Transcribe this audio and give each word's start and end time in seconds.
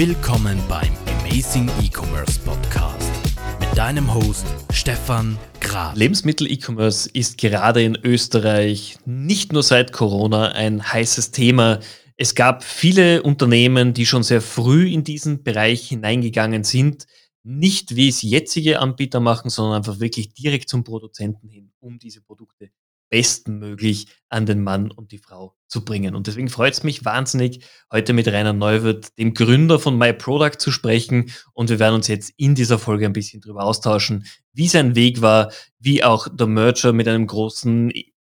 Willkommen 0.00 0.58
beim 0.66 0.94
Amazing 1.20 1.68
E-Commerce 1.82 2.40
Podcast 2.40 3.12
mit 3.60 3.76
deinem 3.76 4.14
Host 4.14 4.46
Stefan 4.72 5.38
Graf. 5.60 5.94
Lebensmittel-E-Commerce 5.94 7.10
ist 7.12 7.36
gerade 7.36 7.82
in 7.82 7.98
Österreich 8.02 8.96
nicht 9.04 9.52
nur 9.52 9.62
seit 9.62 9.92
Corona 9.92 10.52
ein 10.52 10.82
heißes 10.90 11.32
Thema. 11.32 11.80
Es 12.16 12.34
gab 12.34 12.64
viele 12.64 13.22
Unternehmen, 13.22 13.92
die 13.92 14.06
schon 14.06 14.22
sehr 14.22 14.40
früh 14.40 14.90
in 14.90 15.04
diesen 15.04 15.42
Bereich 15.42 15.88
hineingegangen 15.88 16.64
sind. 16.64 17.06
Nicht 17.42 17.94
wie 17.94 18.08
es 18.08 18.22
jetzige 18.22 18.80
Anbieter 18.80 19.20
machen, 19.20 19.50
sondern 19.50 19.76
einfach 19.76 20.00
wirklich 20.00 20.32
direkt 20.32 20.70
zum 20.70 20.82
Produzenten 20.82 21.50
hin, 21.50 21.72
um 21.78 21.98
diese 21.98 22.22
Produkte 22.22 22.70
bestmöglich 23.10 24.06
an 24.28 24.46
den 24.46 24.62
Mann 24.62 24.90
und 24.90 25.12
die 25.12 25.18
Frau 25.18 25.54
zu 25.66 25.84
bringen. 25.84 26.14
Und 26.14 26.26
deswegen 26.26 26.48
freut 26.48 26.72
es 26.72 26.82
mich 26.82 27.04
wahnsinnig, 27.04 27.64
heute 27.92 28.12
mit 28.12 28.28
Rainer 28.28 28.52
Neuwirth, 28.52 29.18
dem 29.18 29.34
Gründer 29.34 29.78
von 29.78 29.98
My 29.98 30.12
Product, 30.12 30.58
zu 30.58 30.70
sprechen. 30.70 31.30
Und 31.52 31.68
wir 31.68 31.78
werden 31.78 31.96
uns 31.96 32.08
jetzt 32.08 32.32
in 32.36 32.54
dieser 32.54 32.78
Folge 32.78 33.06
ein 33.06 33.12
bisschen 33.12 33.40
darüber 33.40 33.64
austauschen, 33.64 34.26
wie 34.52 34.68
sein 34.68 34.94
Weg 34.94 35.20
war, 35.20 35.52
wie 35.78 36.02
auch 36.02 36.28
der 36.32 36.46
Merger 36.46 36.92
mit 36.92 37.08
einem 37.08 37.26
großen 37.26 37.92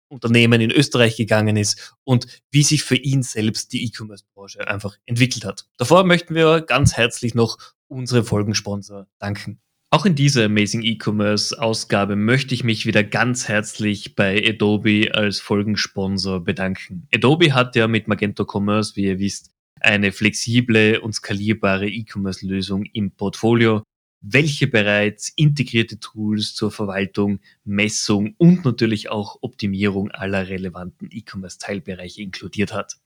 Unternehmen 0.08 0.60
in 0.60 0.70
Österreich 0.70 1.16
gegangen 1.16 1.56
ist 1.56 1.94
und 2.04 2.26
wie 2.50 2.62
sich 2.62 2.82
für 2.82 2.96
ihn 2.96 3.22
selbst 3.22 3.72
die 3.72 3.84
E-Commerce-Branche 3.86 4.66
einfach 4.68 4.96
entwickelt 5.06 5.44
hat. 5.44 5.66
Davor 5.76 6.04
möchten 6.04 6.34
wir 6.34 6.60
ganz 6.60 6.96
herzlich 6.96 7.34
noch 7.34 7.58
unsere 7.88 8.24
Folgensponsor 8.24 9.06
danken. 9.18 9.63
Auch 9.94 10.06
in 10.06 10.16
dieser 10.16 10.46
Amazing 10.46 10.82
E-Commerce 10.82 11.56
Ausgabe 11.56 12.16
möchte 12.16 12.52
ich 12.52 12.64
mich 12.64 12.84
wieder 12.84 13.04
ganz 13.04 13.46
herzlich 13.46 14.16
bei 14.16 14.44
Adobe 14.44 15.14
als 15.14 15.38
Folgensponsor 15.38 16.42
bedanken. 16.42 17.06
Adobe 17.14 17.54
hat 17.54 17.76
ja 17.76 17.86
mit 17.86 18.08
Magento 18.08 18.44
Commerce, 18.44 18.96
wie 18.96 19.04
ihr 19.04 19.20
wisst, 19.20 19.52
eine 19.80 20.10
flexible 20.10 20.98
und 20.98 21.12
skalierbare 21.12 21.88
E-Commerce 21.88 22.44
Lösung 22.44 22.86
im 22.86 23.12
Portfolio, 23.12 23.84
welche 24.20 24.66
bereits 24.66 25.32
integrierte 25.36 26.00
Tools 26.00 26.56
zur 26.56 26.72
Verwaltung, 26.72 27.38
Messung 27.62 28.34
und 28.36 28.64
natürlich 28.64 29.10
auch 29.10 29.38
Optimierung 29.42 30.10
aller 30.10 30.48
relevanten 30.48 31.08
E-Commerce 31.12 31.58
Teilbereiche 31.60 32.20
inkludiert 32.20 32.72
hat. 32.74 32.96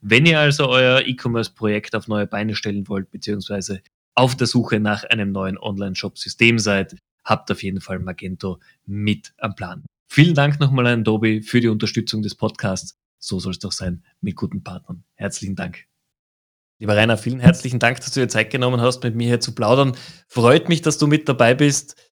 Wenn 0.00 0.24
ihr 0.24 0.40
also 0.40 0.70
euer 0.70 1.02
E-Commerce-Projekt 1.04 1.94
auf 1.94 2.08
neue 2.08 2.26
Beine 2.26 2.54
stellen 2.54 2.88
wollt, 2.88 3.10
beziehungsweise 3.10 3.82
auf 4.18 4.34
der 4.34 4.48
Suche 4.48 4.80
nach 4.80 5.04
einem 5.04 5.30
neuen 5.30 5.56
Online-Shop-System 5.56 6.58
seid, 6.58 6.96
habt 7.24 7.52
auf 7.52 7.62
jeden 7.62 7.80
Fall 7.80 8.00
Magento 8.00 8.58
mit 8.84 9.32
am 9.38 9.54
Plan. 9.54 9.84
Vielen 10.08 10.34
Dank 10.34 10.58
nochmal 10.58 10.88
an 10.88 11.00
Adobe 11.00 11.40
für 11.42 11.60
die 11.60 11.68
Unterstützung 11.68 12.22
des 12.22 12.34
Podcasts. 12.34 12.98
So 13.20 13.38
soll 13.38 13.52
es 13.52 13.60
doch 13.60 13.70
sein 13.70 14.02
mit 14.20 14.34
guten 14.34 14.64
Partnern. 14.64 15.04
Herzlichen 15.14 15.54
Dank. 15.54 15.84
Lieber 16.80 16.96
Rainer, 16.96 17.16
vielen 17.16 17.38
herzlichen 17.38 17.78
Dank, 17.78 17.98
dass 17.98 18.12
du 18.12 18.20
dir 18.20 18.28
Zeit 18.28 18.50
genommen 18.50 18.80
hast, 18.80 19.04
mit 19.04 19.14
mir 19.14 19.28
hier 19.28 19.40
zu 19.40 19.54
plaudern. 19.54 19.96
Freut 20.26 20.68
mich, 20.68 20.82
dass 20.82 20.98
du 20.98 21.06
mit 21.06 21.28
dabei 21.28 21.54
bist. 21.54 22.07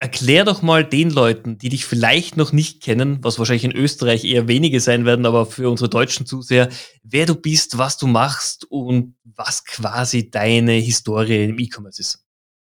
Erklär 0.00 0.44
doch 0.44 0.62
mal 0.62 0.84
den 0.84 1.10
Leuten, 1.10 1.58
die 1.58 1.70
dich 1.70 1.84
vielleicht 1.84 2.36
noch 2.36 2.52
nicht 2.52 2.80
kennen, 2.80 3.18
was 3.22 3.40
wahrscheinlich 3.40 3.64
in 3.64 3.74
Österreich 3.74 4.24
eher 4.24 4.46
wenige 4.46 4.78
sein 4.78 5.04
werden, 5.04 5.26
aber 5.26 5.44
für 5.44 5.68
unsere 5.68 5.90
deutschen 5.90 6.24
Zuseher, 6.24 6.68
wer 7.02 7.26
du 7.26 7.34
bist, 7.34 7.78
was 7.78 7.98
du 7.98 8.06
machst 8.06 8.64
und 8.70 9.16
was 9.24 9.64
quasi 9.64 10.30
deine 10.30 10.72
Historie 10.72 11.44
im 11.44 11.58
E-Commerce 11.58 12.00
ist. 12.00 12.24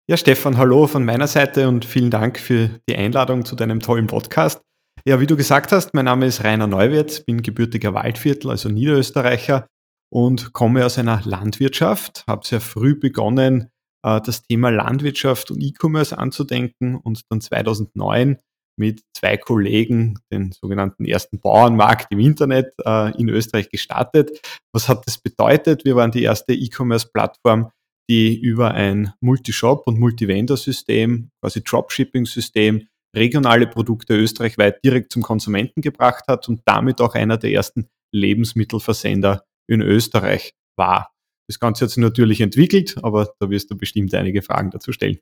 Ja, 0.09 0.17
Stefan, 0.17 0.57
hallo 0.57 0.87
von 0.87 1.05
meiner 1.05 1.27
Seite 1.27 1.69
und 1.69 1.85
vielen 1.85 2.11
Dank 2.11 2.39
für 2.39 2.81
die 2.89 2.97
Einladung 2.97 3.45
zu 3.45 3.57
deinem 3.57 3.81
tollen 3.81 4.07
Podcast. 4.07 4.63
Ja, 5.05 5.21
wie 5.21 5.27
du 5.27 5.37
gesagt 5.37 5.71
hast, 5.71 5.93
mein 5.93 6.07
Name 6.07 6.25
ist 6.25 6.43
Rainer 6.45 6.67
Neuwirth, 6.67 7.27
bin 7.27 7.43
gebürtiger 7.43 7.93
Waldviertel, 7.93 8.51
also 8.51 8.71
Niederösterreicher 8.71 9.67
und 10.11 10.55
komme 10.55 10.87
aus 10.87 10.97
einer 10.97 11.21
Landwirtschaft, 11.25 12.25
habe 12.27 12.47
sehr 12.47 12.63
früh 12.63 12.99
begonnen, 12.99 13.69
äh, 14.05 14.21
das 14.21 14.43
Thema 14.43 14.71
Landwirtschaft 14.71 15.51
und 15.51 15.61
E-Commerce 15.61 16.17
anzudenken 16.17 16.97
und 16.97 17.23
dann 17.31 17.41
2009 17.41 18.39
mit 18.79 19.03
zwei 19.13 19.37
Kollegen 19.37 20.19
den 20.33 20.53
sogenannten 20.53 21.05
ersten 21.05 21.41
Bauernmarkt 21.41 22.13
im 22.13 22.21
Internet 22.21 22.73
äh, 22.85 23.17
in 23.19 23.29
Österreich 23.29 23.71
gestartet. 23.71 24.41
Was 24.73 24.89
hat 24.89 25.07
das 25.07 25.19
bedeutet? 25.19 25.85
Wir 25.85 25.97
waren 25.97 26.13
die 26.13 26.23
erste 26.23 26.55
E-Commerce-Plattform, 26.55 27.71
die 28.09 28.41
über 28.41 28.71
ein 28.71 29.13
Multishop- 29.21 29.87
und 29.87 29.99
Multivendor-System, 29.99 31.31
quasi 31.43 31.63
Dropshipping-System, 31.63 32.87
regionale 33.15 33.67
Produkte 33.67 34.15
österreichweit 34.15 34.85
direkt 34.85 35.13
zum 35.13 35.23
Konsumenten 35.23 35.81
gebracht 35.83 36.25
hat 36.29 36.49
und 36.49 36.63
damit 36.65 37.01
auch 37.01 37.15
einer 37.15 37.37
der 37.37 37.53
ersten 37.53 37.89
Lebensmittelversender 38.15 39.45
in 39.69 39.83
Österreich 39.83 40.53
war. 40.77 41.11
Das 41.49 41.59
Ganze 41.59 41.85
hat 41.85 41.91
sich 41.91 42.03
natürlich 42.03 42.41
entwickelt, 42.41 42.97
aber 43.03 43.33
da 43.41 43.51
wirst 43.51 43.71
du 43.71 43.77
bestimmt 43.77 44.15
einige 44.15 44.43
Fragen 44.43 44.71
dazu 44.71 44.93
stellen. 44.93 45.19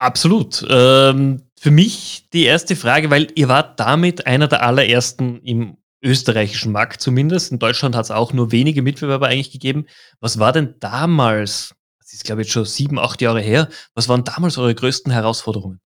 Absolut. 0.00 0.66
Ähm, 0.68 1.42
für 1.58 1.70
mich 1.70 2.28
die 2.32 2.44
erste 2.44 2.74
Frage, 2.74 3.10
weil 3.10 3.28
ihr 3.34 3.48
wart 3.48 3.78
damit 3.78 4.26
einer 4.26 4.48
der 4.48 4.62
allerersten 4.62 5.42
im 5.42 5.76
österreichischen 6.02 6.72
Markt 6.72 7.02
zumindest. 7.02 7.52
In 7.52 7.58
Deutschland 7.58 7.94
hat 7.94 8.06
es 8.06 8.10
auch 8.10 8.32
nur 8.32 8.50
wenige 8.50 8.82
Mitbewerber 8.82 9.28
eigentlich 9.28 9.52
gegeben. 9.52 9.86
Was 10.18 10.38
war 10.38 10.52
denn 10.52 10.74
damals, 10.80 11.74
das 11.98 12.14
ist 12.14 12.24
glaube 12.24 12.40
ich 12.40 12.48
jetzt 12.48 12.54
schon 12.54 12.64
sieben, 12.64 12.98
acht 12.98 13.20
Jahre 13.20 13.42
her, 13.42 13.68
was 13.94 14.08
waren 14.08 14.24
damals 14.24 14.58
eure 14.58 14.74
größten 14.74 15.12
Herausforderungen? 15.12 15.80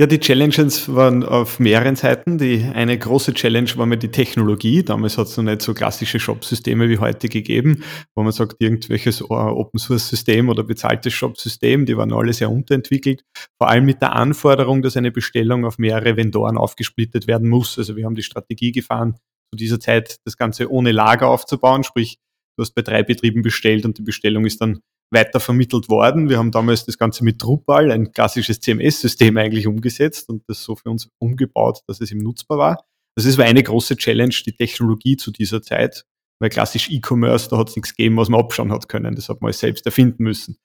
Ja, 0.00 0.06
die 0.06 0.18
Challenges 0.18 0.94
waren 0.94 1.22
auf 1.22 1.60
mehreren 1.60 1.94
Seiten. 1.94 2.38
Die 2.38 2.64
eine 2.64 2.98
große 2.98 3.34
Challenge 3.34 3.70
war 3.76 3.84
mir 3.84 3.98
die 3.98 4.10
Technologie. 4.10 4.82
Damals 4.82 5.18
hat 5.18 5.26
es 5.26 5.36
noch 5.36 5.44
nicht 5.44 5.60
so 5.60 5.74
klassische 5.74 6.18
Shop-Systeme 6.18 6.88
wie 6.88 6.96
heute 6.96 7.28
gegeben, 7.28 7.84
wo 8.14 8.22
man 8.22 8.32
sagt, 8.32 8.56
irgendwelches 8.60 9.20
Open-Source-System 9.20 10.48
oder 10.48 10.64
bezahltes 10.64 11.12
Shop-System, 11.12 11.84
die 11.84 11.98
waren 11.98 12.14
alle 12.14 12.32
sehr 12.32 12.50
unterentwickelt. 12.50 13.26
Vor 13.58 13.68
allem 13.68 13.84
mit 13.84 14.00
der 14.00 14.14
Anforderung, 14.14 14.80
dass 14.80 14.96
eine 14.96 15.12
Bestellung 15.12 15.66
auf 15.66 15.76
mehrere 15.76 16.16
Vendoren 16.16 16.56
aufgesplittet 16.56 17.26
werden 17.26 17.50
muss. 17.50 17.76
Also 17.76 17.94
wir 17.94 18.06
haben 18.06 18.14
die 18.14 18.22
Strategie 18.22 18.72
gefahren, 18.72 19.16
zu 19.52 19.58
dieser 19.58 19.80
Zeit 19.80 20.16
das 20.24 20.38
Ganze 20.38 20.72
ohne 20.72 20.92
Lager 20.92 21.28
aufzubauen, 21.28 21.84
sprich, 21.84 22.16
du 22.56 22.62
hast 22.62 22.74
bei 22.74 22.80
drei 22.80 23.02
Betrieben 23.02 23.42
bestellt 23.42 23.84
und 23.84 23.98
die 23.98 24.02
Bestellung 24.02 24.46
ist 24.46 24.62
dann 24.62 24.80
weiter 25.10 25.40
vermittelt 25.40 25.88
worden. 25.88 26.28
Wir 26.28 26.38
haben 26.38 26.50
damals 26.50 26.86
das 26.86 26.98
Ganze 26.98 27.24
mit 27.24 27.42
Drupal, 27.42 27.90
ein 27.90 28.12
klassisches 28.12 28.60
CMS-System 28.60 29.36
eigentlich 29.36 29.66
umgesetzt 29.66 30.28
und 30.28 30.42
das 30.48 30.62
so 30.62 30.76
für 30.76 30.90
uns 30.90 31.08
umgebaut, 31.18 31.80
dass 31.86 32.00
es 32.00 32.12
ihm 32.12 32.18
nutzbar 32.18 32.58
war. 32.58 32.84
Also 33.16 33.28
es 33.28 33.38
war 33.38 33.44
eine 33.44 33.62
große 33.62 33.96
Challenge, 33.96 34.34
die 34.46 34.54
Technologie 34.56 35.16
zu 35.16 35.32
dieser 35.32 35.62
Zeit, 35.62 36.04
weil 36.40 36.50
klassisch 36.50 36.90
E-Commerce, 36.90 37.48
da 37.50 37.58
hat 37.58 37.70
es 37.70 37.76
nichts 37.76 37.94
gegeben, 37.94 38.16
was 38.16 38.28
man 38.28 38.40
abschauen 38.40 38.72
hat 38.72 38.88
können. 38.88 39.14
Das 39.14 39.28
hat 39.28 39.42
man 39.42 39.52
selbst 39.52 39.84
erfinden 39.84 40.22
müssen. 40.22 40.56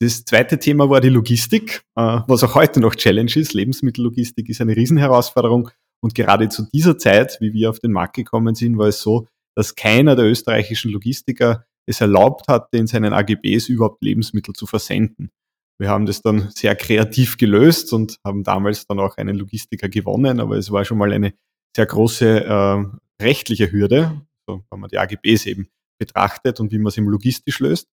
Das 0.00 0.24
zweite 0.24 0.58
Thema 0.58 0.90
war 0.90 1.00
die 1.00 1.08
Logistik, 1.08 1.84
äh, 1.96 2.20
was 2.26 2.42
auch 2.42 2.56
heute 2.56 2.80
noch 2.80 2.96
Challenge 2.96 3.30
ist. 3.34 3.54
Lebensmittellogistik 3.54 4.48
ist 4.48 4.60
eine 4.60 4.74
Riesenherausforderung. 4.74 5.70
Und 6.02 6.14
gerade 6.14 6.48
zu 6.48 6.68
dieser 6.74 6.98
Zeit, 6.98 7.38
wie 7.40 7.52
wir 7.52 7.70
auf 7.70 7.78
den 7.78 7.92
Markt 7.92 8.16
gekommen 8.16 8.54
sind, 8.54 8.76
war 8.76 8.88
es 8.88 9.00
so, 9.00 9.28
dass 9.56 9.76
keiner 9.76 10.16
der 10.16 10.26
österreichischen 10.26 10.90
Logistiker 10.90 11.64
es 11.86 12.00
erlaubt 12.00 12.48
hatte, 12.48 12.76
in 12.76 12.86
seinen 12.86 13.12
AGBs 13.12 13.68
überhaupt 13.68 14.02
Lebensmittel 14.02 14.54
zu 14.54 14.66
versenden. 14.66 15.30
Wir 15.78 15.88
haben 15.88 16.06
das 16.06 16.22
dann 16.22 16.50
sehr 16.50 16.76
kreativ 16.76 17.36
gelöst 17.36 17.92
und 17.92 18.18
haben 18.24 18.44
damals 18.44 18.86
dann 18.86 19.00
auch 19.00 19.16
einen 19.16 19.36
Logistiker 19.36 19.88
gewonnen, 19.88 20.40
aber 20.40 20.56
es 20.56 20.70
war 20.70 20.84
schon 20.84 20.98
mal 20.98 21.12
eine 21.12 21.34
sehr 21.76 21.86
große 21.86 22.44
äh, 22.44 22.84
rechtliche 23.22 23.72
Hürde, 23.72 24.22
wenn 24.46 24.80
man 24.80 24.88
die 24.88 24.98
AGBs 24.98 25.46
eben 25.46 25.68
betrachtet 25.98 26.60
und 26.60 26.70
wie 26.72 26.78
man 26.78 26.88
es 26.88 26.96
im 26.96 27.08
logistisch 27.08 27.58
löst. 27.60 27.88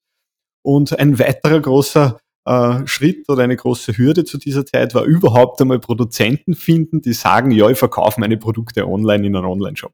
Und 0.63 0.97
ein 0.97 1.17
weiterer 1.17 1.59
großer 1.59 2.19
äh, 2.45 2.87
Schritt 2.87 3.27
oder 3.29 3.43
eine 3.43 3.55
große 3.55 3.97
Hürde 3.97 4.25
zu 4.25 4.37
dieser 4.37 4.65
Zeit 4.65 4.93
war 4.93 5.03
überhaupt 5.03 5.61
einmal 5.61 5.79
Produzenten 5.79 6.55
finden, 6.55 7.01
die 7.01 7.13
sagen, 7.13 7.51
ja, 7.51 7.69
ich 7.69 7.77
verkaufe 7.77 8.19
meine 8.19 8.37
Produkte 8.37 8.87
online 8.87 9.25
in 9.25 9.35
einem 9.35 9.47
Online-Shop. 9.47 9.93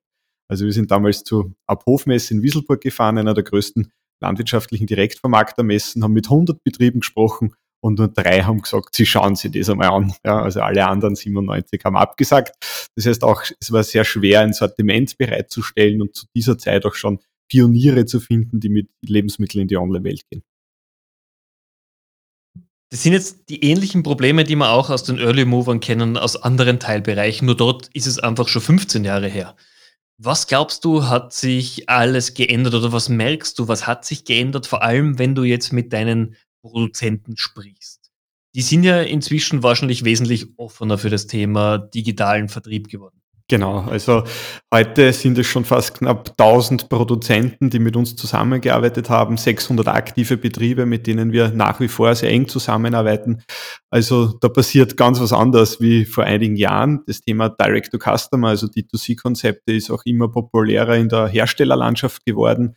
Also 0.49 0.65
wir 0.65 0.73
sind 0.73 0.91
damals 0.91 1.23
zur 1.23 1.53
Abhofmesse 1.67 2.33
in 2.33 2.41
Wieselburg 2.41 2.81
gefahren, 2.81 3.17
einer 3.17 3.33
der 3.33 3.43
größten 3.43 3.91
landwirtschaftlichen 4.21 4.87
Direktvermarktermessen, 4.87 6.03
haben 6.03 6.13
mit 6.13 6.25
100 6.25 6.63
Betrieben 6.63 7.01
gesprochen 7.01 7.53
und 7.81 7.99
nur 7.99 8.07
drei 8.07 8.41
haben 8.41 8.61
gesagt, 8.61 8.95
sie 8.95 9.05
schauen 9.05 9.35
sich 9.35 9.51
das 9.51 9.69
einmal 9.69 9.89
an. 9.89 10.13
Ja, 10.25 10.41
also 10.41 10.61
alle 10.61 10.87
anderen 10.87 11.15
97 11.15 11.83
haben 11.83 11.95
abgesagt. 11.95 12.55
Das 12.95 13.05
heißt 13.05 13.23
auch, 13.23 13.43
es 13.59 13.71
war 13.71 13.83
sehr 13.83 14.03
schwer, 14.03 14.41
ein 14.41 14.53
Sortiment 14.53 15.17
bereitzustellen 15.17 16.01
und 16.01 16.15
zu 16.15 16.25
dieser 16.35 16.57
Zeit 16.57 16.85
auch 16.85 16.95
schon 16.95 17.19
Pioniere 17.49 18.05
zu 18.05 18.19
finden, 18.19 18.59
die 18.59 18.69
mit 18.69 18.89
Lebensmitteln 19.05 19.63
in 19.63 19.67
die 19.67 19.77
Online-Welt 19.77 20.21
gehen. 20.29 20.43
Das 22.89 23.03
sind 23.03 23.13
jetzt 23.13 23.49
die 23.49 23.63
ähnlichen 23.65 24.01
Probleme, 24.01 24.45
die 24.45 24.55
wir 24.55 24.69
auch 24.69 24.89
aus 24.89 25.03
den 25.03 25.17
Early 25.17 25.43
Movern 25.43 25.81
kennen, 25.81 26.17
aus 26.17 26.41
anderen 26.41 26.79
Teilbereichen. 26.79 27.45
Nur 27.45 27.57
dort 27.57 27.89
ist 27.93 28.07
es 28.07 28.17
einfach 28.17 28.47
schon 28.47 28.61
15 28.61 29.03
Jahre 29.03 29.27
her. 29.27 29.55
Was 30.19 30.47
glaubst 30.47 30.83
du, 30.83 31.03
hat 31.03 31.31
sich 31.31 31.87
alles 31.89 32.33
geändert 32.33 32.73
oder 32.73 32.91
was 32.91 33.07
merkst 33.07 33.59
du, 33.59 33.67
was 33.67 33.85
hat 33.85 34.03
sich 34.03 34.25
geändert, 34.25 34.65
vor 34.65 34.81
allem 34.81 35.19
wenn 35.19 35.35
du 35.35 35.43
jetzt 35.43 35.71
mit 35.71 35.93
deinen 35.93 36.35
Produzenten 36.61 37.37
sprichst? 37.37 38.11
Die 38.55 38.63
sind 38.63 38.83
ja 38.83 39.01
inzwischen 39.01 39.61
wahrscheinlich 39.61 40.03
wesentlich 40.05 40.57
offener 40.57 40.97
für 40.97 41.11
das 41.11 41.27
Thema 41.27 41.77
digitalen 41.77 42.49
Vertrieb 42.49 42.89
geworden. 42.89 43.21
Genau, 43.49 43.79
also 43.79 44.25
heute 44.73 45.13
sind 45.13 45.37
es 45.37 45.47
schon 45.47 45.63
fast 45.63 45.99
knapp 45.99 46.31
1000 46.37 46.89
Produzenten, 46.89 47.69
die 47.69 47.79
mit 47.79 47.95
uns 47.95 48.17
zusammengearbeitet 48.17 49.09
haben, 49.09 49.37
600 49.37 49.87
aktive 49.87 50.35
Betriebe, 50.35 50.85
mit 50.85 51.07
denen 51.07 51.31
wir 51.31 51.51
nach 51.51 51.79
wie 51.79 51.87
vor 51.87 52.13
sehr 52.13 52.29
eng 52.29 52.49
zusammenarbeiten. 52.49 53.41
Also 53.89 54.33
da 54.41 54.49
passiert 54.49 54.97
ganz 54.97 55.21
was 55.21 55.31
anderes 55.31 55.79
wie 55.79 56.03
vor 56.03 56.25
einigen 56.25 56.57
Jahren. 56.57 57.03
Das 57.07 57.21
Thema 57.21 57.47
Direct 57.47 57.93
to 57.93 57.99
Customer, 57.99 58.49
also 58.49 58.67
D2C-Konzepte, 58.67 59.71
ist 59.71 59.91
auch 59.91 60.03
immer 60.03 60.27
populärer 60.27 60.97
in 60.97 61.07
der 61.07 61.27
Herstellerlandschaft 61.27 62.25
geworden. 62.25 62.75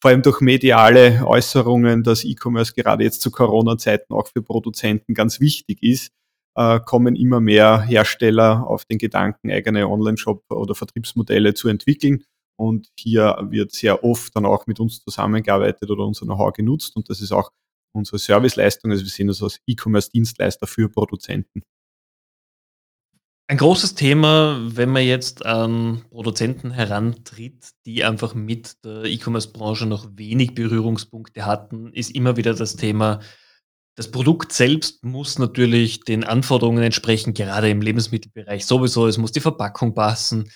Vor 0.00 0.12
allem 0.12 0.22
durch 0.22 0.40
mediale 0.40 1.26
Äußerungen, 1.26 2.04
dass 2.04 2.24
E-Commerce 2.24 2.74
gerade 2.74 3.02
jetzt 3.02 3.22
zu 3.22 3.32
Corona-Zeiten 3.32 4.14
auch 4.14 4.28
für 4.28 4.42
Produzenten 4.42 5.14
ganz 5.14 5.40
wichtig 5.40 5.82
ist 5.82 6.12
äh, 6.54 6.80
kommen 6.80 7.16
immer 7.16 7.40
mehr 7.40 7.80
Hersteller 7.80 8.66
auf 8.66 8.84
den 8.84 8.98
Gedanken, 8.98 9.50
eigene 9.50 9.88
Online-Shop 9.88 10.44
oder 10.50 10.74
Vertriebsmodelle 10.74 11.54
zu 11.54 11.68
entwickeln. 11.68 12.24
Und 12.56 12.88
hier 12.98 13.38
wird 13.50 13.72
sehr 13.72 14.04
oft 14.04 14.36
dann 14.36 14.46
auch 14.46 14.66
mit 14.66 14.78
uns 14.78 15.02
zusammengearbeitet 15.02 15.90
oder 15.90 16.06
unser 16.06 16.26
Know-how 16.26 16.52
genutzt. 16.52 16.96
Und 16.96 17.08
das 17.10 17.20
ist 17.20 17.32
auch 17.32 17.50
unsere 17.92 18.18
Serviceleistung. 18.18 18.90
Also 18.90 19.04
wir 19.04 19.10
sehen 19.10 19.28
uns 19.28 19.42
als 19.42 19.60
E-Commerce-Dienstleister 19.66 20.66
für 20.66 20.88
Produzenten. 20.88 21.62
Ein 23.48 23.58
großes 23.58 23.94
Thema, 23.94 24.60
wenn 24.62 24.88
man 24.88 25.04
jetzt 25.04 25.44
an 25.44 26.04
Produzenten 26.10 26.70
herantritt, 26.70 27.72
die 27.84 28.04
einfach 28.04 28.34
mit 28.34 28.82
der 28.84 29.04
E-Commerce-Branche 29.04 29.84
noch 29.84 30.08
wenig 30.14 30.54
Berührungspunkte 30.54 31.44
hatten, 31.44 31.92
ist 31.92 32.14
immer 32.14 32.36
wieder 32.36 32.54
das 32.54 32.76
Thema 32.76 33.20
das 33.94 34.10
Produkt 34.10 34.52
selbst 34.52 35.04
muss 35.04 35.38
natürlich 35.38 36.00
den 36.00 36.24
Anforderungen 36.24 36.82
entsprechen, 36.82 37.34
gerade 37.34 37.68
im 37.68 37.82
Lebensmittelbereich 37.82 38.64
sowieso. 38.64 39.06
Es 39.06 39.18
muss 39.18 39.32
die 39.32 39.40
Verpackung 39.40 39.94
passen. 39.94 40.50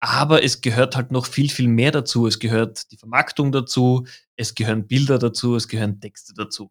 Aber 0.00 0.42
es 0.42 0.60
gehört 0.60 0.96
halt 0.96 1.10
noch 1.10 1.26
viel, 1.26 1.48
viel 1.48 1.68
mehr 1.68 1.92
dazu. 1.92 2.26
Es 2.26 2.38
gehört 2.38 2.90
die 2.90 2.96
Vermarktung 2.96 3.52
dazu, 3.52 4.06
es 4.36 4.54
gehören 4.54 4.86
Bilder 4.86 5.18
dazu, 5.18 5.54
es 5.54 5.68
gehören 5.68 6.00
Texte 6.00 6.34
dazu. 6.34 6.70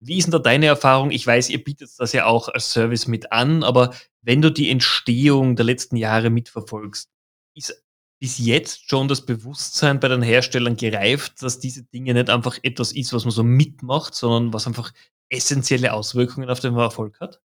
Wie 0.00 0.18
ist 0.18 0.24
denn 0.24 0.32
da 0.32 0.40
deine 0.40 0.66
Erfahrung? 0.66 1.12
Ich 1.12 1.24
weiß, 1.24 1.48
ihr 1.48 1.62
bietet 1.62 1.90
das 1.98 2.12
ja 2.12 2.26
auch 2.26 2.48
als 2.48 2.72
Service 2.72 3.06
mit 3.06 3.30
an, 3.30 3.62
aber 3.62 3.94
wenn 4.20 4.42
du 4.42 4.50
die 4.50 4.68
Entstehung 4.68 5.54
der 5.54 5.64
letzten 5.64 5.96
Jahre 5.96 6.28
mitverfolgst, 6.28 7.08
ist 7.54 7.82
bis 8.22 8.38
jetzt 8.38 8.88
schon 8.88 9.08
das 9.08 9.26
Bewusstsein 9.26 9.98
bei 9.98 10.06
den 10.06 10.22
Herstellern 10.22 10.76
gereift, 10.76 11.42
dass 11.42 11.58
diese 11.58 11.82
Dinge 11.82 12.14
nicht 12.14 12.30
einfach 12.30 12.56
etwas 12.62 12.92
ist, 12.92 13.12
was 13.12 13.24
man 13.24 13.32
so 13.32 13.42
mitmacht, 13.42 14.14
sondern 14.14 14.52
was 14.52 14.68
einfach 14.68 14.92
essentielle 15.28 15.92
Auswirkungen 15.92 16.48
auf 16.48 16.60
den 16.60 16.76
Erfolg 16.76 17.18
hat? 17.18 17.40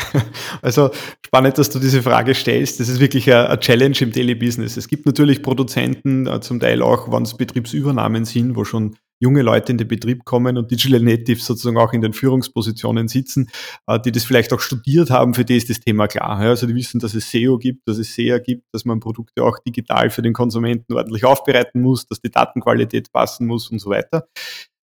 Also 0.62 0.90
spannend, 1.26 1.58
dass 1.58 1.68
du 1.68 1.78
diese 1.78 2.02
Frage 2.02 2.34
stellst. 2.34 2.80
Das 2.80 2.88
ist 2.88 3.00
wirklich 3.00 3.30
eine 3.30 3.60
Challenge 3.60 3.96
im 4.00 4.12
Daily 4.12 4.34
Business. 4.34 4.78
Es 4.78 4.88
gibt 4.88 5.04
natürlich 5.04 5.42
Produzenten, 5.42 6.26
äh, 6.26 6.40
zum 6.40 6.58
Teil 6.58 6.80
auch, 6.80 7.12
wenn 7.12 7.24
es 7.24 7.36
Betriebsübernahmen 7.36 8.24
sind, 8.24 8.56
wo 8.56 8.64
schon 8.64 8.96
junge 9.22 9.42
Leute 9.42 9.72
in 9.72 9.78
den 9.78 9.86
Betrieb 9.86 10.24
kommen 10.24 10.58
und 10.58 10.70
Digital 10.70 11.00
Natives 11.00 11.46
sozusagen 11.46 11.78
auch 11.78 11.92
in 11.92 12.00
den 12.00 12.12
Führungspositionen 12.12 13.06
sitzen, 13.06 13.48
äh, 13.86 14.00
die 14.00 14.10
das 14.10 14.24
vielleicht 14.24 14.52
auch 14.52 14.60
studiert 14.60 15.10
haben, 15.10 15.32
für 15.32 15.44
die 15.44 15.56
ist 15.56 15.70
das 15.70 15.80
Thema 15.80 16.08
klar. 16.08 16.38
Also 16.38 16.66
die 16.66 16.74
wissen, 16.74 16.98
dass 16.98 17.14
es 17.14 17.30
SEO 17.30 17.58
gibt, 17.58 17.86
dass 17.86 17.98
es 17.98 18.14
SEA 18.14 18.38
gibt, 18.38 18.64
dass 18.72 18.84
man 18.84 18.98
Produkte 18.98 19.44
auch 19.44 19.58
digital 19.60 20.10
für 20.10 20.22
den 20.22 20.32
Konsumenten 20.32 20.92
ordentlich 20.92 21.24
aufbereiten 21.24 21.80
muss, 21.80 22.06
dass 22.06 22.20
die 22.20 22.30
Datenqualität 22.30 23.12
passen 23.12 23.46
muss 23.46 23.70
und 23.70 23.78
so 23.78 23.90
weiter. 23.90 24.26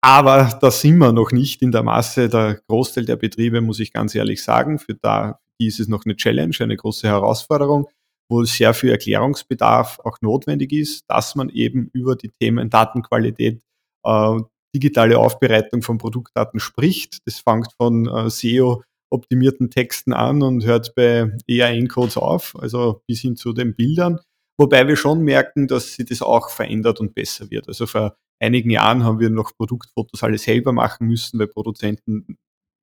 Aber 0.03 0.59
da 0.61 0.71
sind 0.71 0.99
wir 0.99 1.13
noch 1.13 1.33
nicht 1.33 1.63
in 1.63 1.73
der 1.73 1.83
Masse. 1.83 2.29
Der 2.29 2.61
Großteil 2.67 3.05
der 3.05 3.17
Betriebe, 3.17 3.61
muss 3.61 3.81
ich 3.81 3.93
ganz 3.93 4.15
ehrlich 4.15 4.43
sagen, 4.43 4.79
für 4.79 4.95
da 4.95 5.39
ist 5.59 5.81
es 5.81 5.89
noch 5.89 6.05
eine 6.05 6.17
Challenge, 6.17 6.55
eine 6.61 6.77
große 6.77 7.07
Herausforderung, 7.07 7.89
wo 8.31 8.45
sehr 8.45 8.75
viel 8.75 8.91
Erklärungsbedarf 8.91 10.01
auch 10.05 10.19
notwendig 10.21 10.73
ist, 10.73 11.05
dass 11.09 11.35
man 11.35 11.49
eben 11.51 11.91
über 11.93 12.17
die 12.17 12.31
Themen 12.41 12.71
Datenqualität, 12.71 13.61
äh, 14.05 14.39
digitale 14.75 15.19
Aufbereitung 15.19 15.83
von 15.83 15.99
Produktdaten 15.99 16.61
spricht. 16.61 17.19
Das 17.27 17.39
fängt 17.39 17.73
von 17.77 18.07
äh, 18.07 18.29
SEO 18.31 18.83
optimierten 19.11 19.71
Texten 19.71 20.13
an 20.13 20.43
und 20.43 20.65
hört 20.65 20.95
bei 20.95 21.31
EAN-Codes 21.47 22.17
auf, 22.17 22.57
also 22.59 23.03
bis 23.07 23.21
hin 23.21 23.37
zu 23.37 23.53
den 23.53 23.75
Bildern. 23.77 24.19
Wobei 24.59 24.87
wir 24.89 24.97
schon 24.97 25.23
merken, 25.23 25.69
dass 25.69 25.95
sich 25.95 26.07
das 26.07 26.23
auch 26.23 26.51
verändert 26.51 27.01
und 27.01 27.15
besser 27.15 27.51
wird. 27.51 27.69
Also 27.69 27.87
vor 27.87 28.17
einigen 28.41 28.71
Jahren 28.71 29.05
haben 29.05 29.21
wir 29.21 29.31
noch 29.31 29.53
Produktfotos 29.57 30.23
alle 30.23 30.39
selber 30.39 30.73
machen 30.73 31.07
müssen, 31.07 31.39
weil 31.39 31.47
Produzenten 31.47 32.37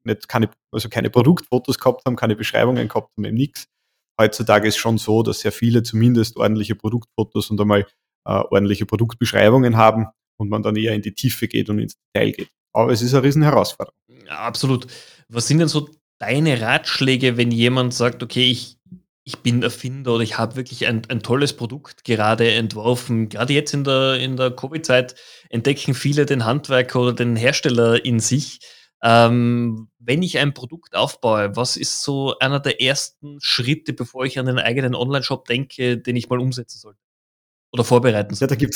nicht 0.03 0.27
keine, 0.27 0.49
also 0.71 0.89
keine 0.89 1.09
Produktfotos 1.09 1.77
gehabt 1.77 2.03
haben, 2.05 2.15
keine 2.15 2.35
Beschreibungen 2.35 2.87
gehabt 2.87 3.09
haben, 3.17 3.25
eben 3.25 3.37
nichts. 3.37 3.67
Heutzutage 4.19 4.67
ist 4.67 4.77
schon 4.77 4.97
so, 4.97 5.23
dass 5.23 5.41
sehr 5.41 5.51
viele 5.51 5.83
zumindest 5.83 6.37
ordentliche 6.37 6.75
Produktfotos 6.75 7.49
und 7.49 7.59
einmal 7.59 7.85
äh, 8.25 8.31
ordentliche 8.31 8.85
Produktbeschreibungen 8.85 9.77
haben 9.77 10.07
und 10.41 10.49
man 10.49 10.63
dann 10.63 10.75
eher 10.75 10.93
in 10.93 11.01
die 11.01 11.13
Tiefe 11.13 11.47
geht 11.47 11.69
und 11.69 11.79
ins 11.79 11.95
Detail 12.13 12.31
geht. 12.31 12.49
Aber 12.73 12.91
es 12.91 13.01
ist 13.01 13.13
eine 13.13 13.23
riesen 13.23 13.43
Herausforderung. 13.43 13.95
Ja, 14.27 14.39
absolut. 14.39 14.87
Was 15.29 15.47
sind 15.47 15.59
denn 15.59 15.67
so 15.67 15.89
deine 16.19 16.61
Ratschläge, 16.61 17.37
wenn 17.37 17.51
jemand 17.51 17.93
sagt, 17.93 18.23
okay, 18.23 18.49
ich 18.49 18.77
ich 19.23 19.37
bin 19.39 19.61
Erfinder 19.61 20.15
oder 20.15 20.23
ich 20.23 20.37
habe 20.37 20.55
wirklich 20.55 20.87
ein, 20.87 21.03
ein 21.09 21.21
tolles 21.21 21.53
Produkt 21.53 22.03
gerade 22.03 22.51
entworfen. 22.51 23.29
Gerade 23.29 23.53
jetzt 23.53 23.73
in 23.73 23.83
der, 23.83 24.15
in 24.15 24.35
der 24.35 24.51
Covid-Zeit 24.51 25.15
entdecken 25.49 25.93
viele 25.93 26.25
den 26.25 26.45
Handwerker 26.45 26.99
oder 26.99 27.13
den 27.13 27.35
Hersteller 27.35 28.03
in 28.03 28.19
sich. 28.19 28.59
Ähm, 29.03 29.89
wenn 29.99 30.23
ich 30.23 30.39
ein 30.39 30.53
Produkt 30.53 30.95
aufbaue, 30.95 31.55
was 31.55 31.77
ist 31.77 32.01
so 32.01 32.37
einer 32.39 32.59
der 32.59 32.81
ersten 32.81 33.39
Schritte, 33.41 33.93
bevor 33.93 34.25
ich 34.25 34.39
an 34.39 34.47
den 34.47 34.59
eigenen 34.59 34.95
Online-Shop 34.95 35.45
denke, 35.45 35.97
den 35.97 36.15
ich 36.15 36.29
mal 36.29 36.39
umsetzen 36.39 36.79
sollte? 36.79 36.99
Oder 37.71 37.83
vorbereiten 37.83 38.33
sollte? 38.33 38.55
Ja, 38.55 38.59
da 38.59 38.75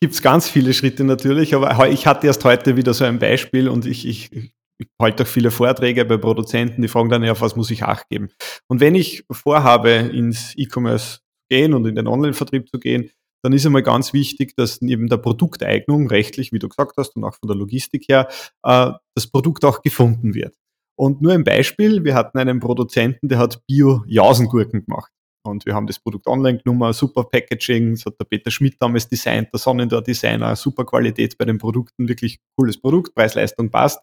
gibt's 0.00 0.18
gibt's 0.18 0.22
ganz 0.22 0.48
viele 0.48 0.72
Schritte 0.74 1.04
natürlich, 1.04 1.54
aber 1.54 1.88
ich 1.88 2.06
hatte 2.06 2.26
erst 2.26 2.44
heute 2.44 2.76
wieder 2.76 2.94
so 2.94 3.04
ein 3.04 3.18
Beispiel 3.18 3.68
und 3.68 3.86
ich, 3.86 4.06
ich 4.06 4.52
ich 4.78 4.88
halte 5.00 5.24
auch 5.24 5.26
viele 5.26 5.50
Vorträge 5.50 6.04
bei 6.04 6.16
Produzenten, 6.16 6.82
die 6.82 6.88
fragen 6.88 7.08
dann, 7.08 7.24
ja, 7.24 7.32
auf 7.32 7.40
was 7.40 7.56
muss 7.56 7.70
ich 7.70 7.82
Acht 7.82 8.08
geben? 8.08 8.28
Und 8.68 8.80
wenn 8.80 8.94
ich 8.94 9.24
vorhabe, 9.30 9.90
ins 9.90 10.54
E-Commerce 10.56 11.18
gehen 11.50 11.74
und 11.74 11.86
in 11.86 11.96
den 11.96 12.06
Online-Vertrieb 12.06 12.68
zu 12.68 12.78
gehen, 12.78 13.10
dann 13.42 13.52
ist 13.52 13.66
einmal 13.66 13.82
ganz 13.82 14.12
wichtig, 14.12 14.54
dass 14.56 14.80
neben 14.80 15.08
der 15.08 15.16
Produkteignung, 15.16 16.08
rechtlich, 16.08 16.52
wie 16.52 16.58
du 16.58 16.68
gesagt 16.68 16.92
hast, 16.96 17.16
und 17.16 17.24
auch 17.24 17.34
von 17.34 17.48
der 17.48 17.56
Logistik 17.56 18.06
her, 18.08 18.28
äh, 18.62 18.92
das 19.14 19.26
Produkt 19.26 19.64
auch 19.64 19.82
gefunden 19.82 20.34
wird. 20.34 20.54
Und 20.96 21.22
nur 21.22 21.32
ein 21.32 21.44
Beispiel, 21.44 22.04
wir 22.04 22.14
hatten 22.14 22.38
einen 22.38 22.58
Produzenten, 22.60 23.28
der 23.28 23.38
hat 23.38 23.64
Bio-Jausengurken 23.66 24.84
gemacht. 24.84 25.12
Und 25.48 25.66
wir 25.66 25.74
haben 25.74 25.86
das 25.86 25.98
Produkt 25.98 26.26
online 26.26 26.58
genommen, 26.58 26.92
super 26.92 27.24
Packaging, 27.24 27.92
das 27.92 28.06
hat 28.06 28.20
der 28.20 28.24
Peter 28.24 28.50
Schmidt 28.50 28.76
damals 28.80 29.08
designt, 29.08 29.48
der 29.52 29.58
Sonnendor 29.58 30.02
Designer, 30.02 30.54
super 30.56 30.84
Qualität 30.84 31.36
bei 31.38 31.44
den 31.44 31.58
Produkten, 31.58 32.08
wirklich 32.08 32.38
cooles 32.56 32.80
Produkt, 32.80 33.14
Preis-Leistung 33.14 33.70
passt. 33.70 34.00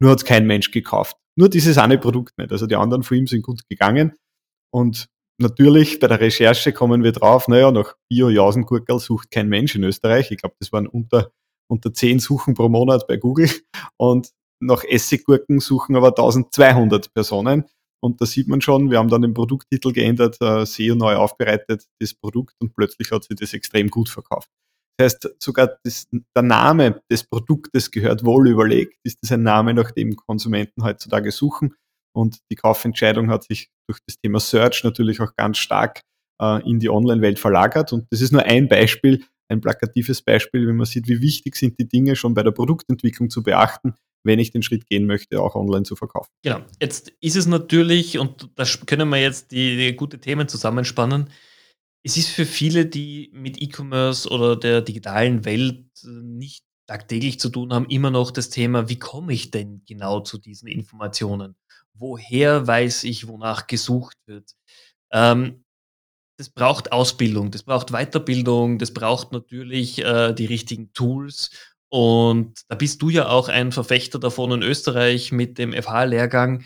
Nur 0.00 0.10
hat 0.12 0.18
es 0.18 0.24
kein 0.24 0.46
Mensch 0.46 0.70
gekauft. 0.70 1.16
Nur 1.36 1.48
dieses 1.48 1.78
eine 1.78 1.98
Produkt 1.98 2.36
nicht. 2.38 2.52
Also 2.52 2.66
die 2.66 2.76
anderen 2.76 3.02
von 3.02 3.16
ihm 3.16 3.26
sind 3.26 3.42
gut 3.42 3.62
gegangen. 3.68 4.14
Und 4.72 5.06
natürlich 5.40 6.00
bei 6.00 6.08
der 6.08 6.20
Recherche 6.20 6.72
kommen 6.72 7.02
wir 7.04 7.12
drauf, 7.12 7.48
naja, 7.48 7.70
nach 7.70 7.94
Bio-Jausengurkel 8.10 8.98
sucht 8.98 9.30
kein 9.30 9.48
Mensch 9.48 9.74
in 9.74 9.84
Österreich. 9.84 10.30
Ich 10.30 10.38
glaube, 10.38 10.56
das 10.58 10.72
waren 10.72 10.86
unter, 10.86 11.30
unter 11.70 11.92
zehn 11.92 12.18
Suchen 12.18 12.54
pro 12.54 12.68
Monat 12.68 13.06
bei 13.06 13.16
Google. 13.16 13.50
Und 13.96 14.30
nach 14.60 14.82
Essiggurken 14.84 15.60
suchen 15.60 15.96
aber 15.96 16.08
1200 16.08 17.14
Personen. 17.14 17.64
Und 18.00 18.20
da 18.20 18.26
sieht 18.26 18.48
man 18.48 18.60
schon, 18.60 18.90
wir 18.90 18.98
haben 18.98 19.08
dann 19.08 19.22
den 19.22 19.34
Produkttitel 19.34 19.92
geändert, 19.92 20.36
äh, 20.40 20.64
SEO 20.64 20.94
neu 20.94 21.16
aufbereitet, 21.16 21.86
das 22.00 22.14
Produkt 22.14 22.54
und 22.60 22.74
plötzlich 22.74 23.10
hat 23.10 23.24
sich 23.24 23.36
das 23.36 23.54
extrem 23.54 23.88
gut 23.88 24.08
verkauft. 24.08 24.48
Das 24.98 25.14
heißt, 25.14 25.36
sogar 25.42 25.78
das, 25.84 26.08
der 26.10 26.42
Name 26.42 27.00
des 27.10 27.24
Produktes 27.24 27.90
gehört 27.90 28.24
wohl 28.24 28.48
überlegt. 28.48 28.98
Ist 29.04 29.18
das 29.22 29.32
ein 29.32 29.42
Name, 29.42 29.74
nach 29.74 29.92
dem 29.92 30.16
Konsumenten 30.16 30.82
heutzutage 30.82 31.30
suchen? 31.30 31.74
Und 32.16 32.38
die 32.50 32.56
Kaufentscheidung 32.56 33.30
hat 33.30 33.44
sich 33.44 33.70
durch 33.88 34.00
das 34.06 34.16
Thema 34.18 34.40
Search 34.40 34.82
natürlich 34.82 35.20
auch 35.20 35.34
ganz 35.36 35.58
stark 35.58 36.02
äh, 36.42 36.68
in 36.68 36.80
die 36.80 36.90
Online-Welt 36.90 37.38
verlagert. 37.38 37.92
Und 37.92 38.06
das 38.10 38.20
ist 38.20 38.32
nur 38.32 38.42
ein 38.42 38.68
Beispiel, 38.68 39.24
ein 39.48 39.60
plakatives 39.60 40.22
Beispiel, 40.22 40.66
wenn 40.66 40.76
man 40.76 40.86
sieht, 40.86 41.08
wie 41.08 41.20
wichtig 41.22 41.56
sind 41.56 41.78
die 41.78 41.86
Dinge 41.86 42.16
schon 42.16 42.34
bei 42.34 42.42
der 42.42 42.50
Produktentwicklung 42.50 43.30
zu 43.30 43.42
beachten, 43.42 43.94
wenn 44.24 44.38
ich 44.38 44.50
den 44.50 44.62
Schritt 44.62 44.86
gehen 44.86 45.06
möchte, 45.06 45.40
auch 45.40 45.54
online 45.54 45.84
zu 45.84 45.96
verkaufen. 45.96 46.30
Genau. 46.42 46.60
Jetzt 46.80 47.12
ist 47.20 47.36
es 47.36 47.46
natürlich, 47.46 48.18
und 48.18 48.50
da 48.56 48.64
können 48.86 49.08
wir 49.08 49.20
jetzt 49.20 49.52
die, 49.52 49.76
die 49.76 49.96
gute 49.96 50.20
Themen 50.20 50.48
zusammenspannen, 50.48 51.30
es 52.04 52.16
ist 52.16 52.28
für 52.28 52.46
viele, 52.46 52.86
die 52.86 53.30
mit 53.32 53.60
E-Commerce 53.60 54.28
oder 54.28 54.56
der 54.56 54.82
digitalen 54.82 55.44
Welt 55.44 55.84
nicht 56.04 56.64
tagtäglich 56.86 57.38
zu 57.38 57.50
tun 57.50 57.72
haben, 57.72 57.86
immer 57.90 58.10
noch 58.10 58.30
das 58.30 58.48
Thema, 58.48 58.88
wie 58.88 58.98
komme 58.98 59.32
ich 59.32 59.50
denn 59.50 59.82
genau 59.86 60.20
zu 60.20 60.38
diesen 60.38 60.68
Informationen? 60.68 61.54
Woher 61.94 62.66
weiß 62.66 63.04
ich, 63.04 63.28
wonach 63.28 63.66
gesucht 63.66 64.16
wird? 64.26 64.52
Ähm, 65.12 65.64
das 66.38 66.48
braucht 66.50 66.92
Ausbildung, 66.92 67.50
das 67.50 67.64
braucht 67.64 67.90
Weiterbildung, 67.90 68.78
das 68.78 68.94
braucht 68.94 69.32
natürlich 69.32 69.98
äh, 70.04 70.32
die 70.32 70.46
richtigen 70.46 70.92
Tools 70.92 71.50
und 71.90 72.60
da 72.68 72.76
bist 72.76 73.00
du 73.02 73.08
ja 73.08 73.28
auch 73.28 73.48
ein 73.48 73.72
Verfechter 73.72 74.18
davon 74.18 74.52
in 74.52 74.62
Österreich 74.62 75.32
mit 75.32 75.58
dem 75.58 75.72
FH-Lehrgang. 75.72 76.64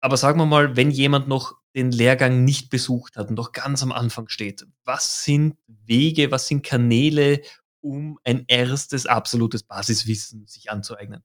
Aber 0.00 0.16
sagen 0.16 0.38
wir 0.38 0.46
mal, 0.46 0.76
wenn 0.76 0.90
jemand 0.90 1.28
noch 1.28 1.54
den 1.74 1.90
Lehrgang 1.90 2.44
nicht 2.44 2.70
besucht 2.70 3.16
hat 3.16 3.30
und 3.30 3.34
noch 3.34 3.52
ganz 3.52 3.82
am 3.82 3.90
Anfang 3.90 4.28
steht, 4.28 4.64
was 4.84 5.24
sind 5.24 5.56
Wege, 5.66 6.30
was 6.30 6.46
sind 6.46 6.64
Kanäle, 6.64 7.40
um 7.80 8.18
ein 8.22 8.44
erstes 8.46 9.06
absolutes 9.06 9.64
Basiswissen 9.64 10.46
sich 10.46 10.70
anzueignen? 10.70 11.22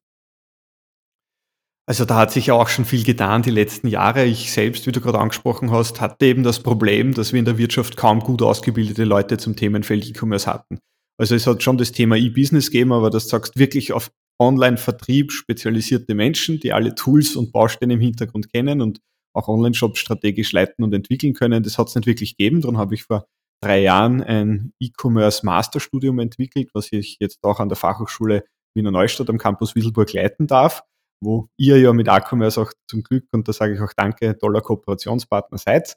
Also 1.86 2.04
da 2.04 2.16
hat 2.16 2.30
sich 2.30 2.46
ja 2.46 2.54
auch 2.54 2.68
schon 2.68 2.84
viel 2.84 3.02
getan 3.02 3.42
die 3.42 3.50
letzten 3.50 3.88
Jahre. 3.88 4.24
Ich 4.24 4.52
selbst, 4.52 4.86
wie 4.86 4.92
du 4.92 5.00
gerade 5.00 5.18
angesprochen 5.18 5.72
hast, 5.72 6.00
hatte 6.00 6.26
eben 6.26 6.42
das 6.42 6.62
Problem, 6.62 7.14
dass 7.14 7.32
wir 7.32 7.38
in 7.38 7.44
der 7.44 7.58
Wirtschaft 7.58 7.96
kaum 7.96 8.20
gut 8.20 8.42
ausgebildete 8.42 9.04
Leute 9.04 9.38
zum 9.38 9.56
Themenfeld 9.56 10.06
E-Commerce 10.06 10.46
hatten. 10.46 10.78
Also 11.20 11.34
es 11.34 11.46
hat 11.46 11.62
schon 11.62 11.76
das 11.76 11.92
Thema 11.92 12.16
E-Business 12.16 12.70
gegeben, 12.70 12.92
aber 12.92 13.10
das 13.10 13.28
sagst 13.28 13.58
wirklich 13.58 13.92
auf 13.92 14.10
Online-Vertrieb 14.40 15.32
spezialisierte 15.32 16.14
Menschen, 16.14 16.60
die 16.60 16.72
alle 16.72 16.94
Tools 16.94 17.36
und 17.36 17.52
Bausteine 17.52 17.92
im 17.92 18.00
Hintergrund 18.00 18.50
kennen 18.50 18.80
und 18.80 19.00
auch 19.34 19.48
Online-Shops 19.48 19.98
strategisch 19.98 20.52
leiten 20.52 20.82
und 20.82 20.94
entwickeln 20.94 21.34
können. 21.34 21.62
Das 21.62 21.76
hat 21.76 21.88
es 21.88 21.94
nicht 21.94 22.06
wirklich 22.06 22.38
gegeben. 22.38 22.62
Darum 22.62 22.78
habe 22.78 22.94
ich 22.94 23.02
vor 23.02 23.26
drei 23.62 23.82
Jahren 23.82 24.22
ein 24.22 24.72
E-Commerce 24.80 25.44
Masterstudium 25.44 26.20
entwickelt, 26.20 26.70
was 26.72 26.90
ich 26.90 27.18
jetzt 27.20 27.44
auch 27.44 27.60
an 27.60 27.68
der 27.68 27.76
Fachhochschule 27.76 28.46
Wiener 28.74 28.90
Neustadt 28.90 29.28
am 29.28 29.36
Campus 29.36 29.74
Wiedelburg 29.74 30.10
leiten 30.14 30.46
darf, 30.46 30.84
wo 31.22 31.48
ihr 31.58 31.78
ja 31.78 31.92
mit 31.92 32.08
A-Commerce 32.08 32.62
auch 32.62 32.72
zum 32.88 33.02
Glück, 33.02 33.26
und 33.32 33.46
da 33.46 33.52
sage 33.52 33.74
ich 33.74 33.80
auch 33.80 33.92
danke, 33.94 34.38
toller 34.38 34.62
Kooperationspartner 34.62 35.58
seid. 35.58 35.96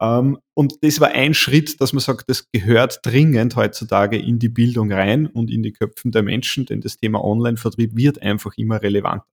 Ähm, 0.00 0.38
und 0.54 0.74
das 0.82 1.00
war 1.00 1.08
ein 1.08 1.34
Schritt, 1.34 1.80
dass 1.80 1.92
man 1.92 2.00
sagt, 2.00 2.28
das 2.28 2.50
gehört 2.52 3.00
dringend 3.02 3.56
heutzutage 3.56 4.18
in 4.18 4.38
die 4.38 4.48
Bildung 4.48 4.92
rein 4.92 5.26
und 5.26 5.50
in 5.50 5.62
die 5.62 5.72
Köpfen 5.72 6.10
der 6.10 6.22
Menschen, 6.22 6.66
denn 6.66 6.80
das 6.80 6.96
Thema 6.96 7.22
Online-Vertrieb 7.22 7.96
wird 7.96 8.22
einfach 8.22 8.52
immer 8.56 8.82
relevanter. 8.82 9.26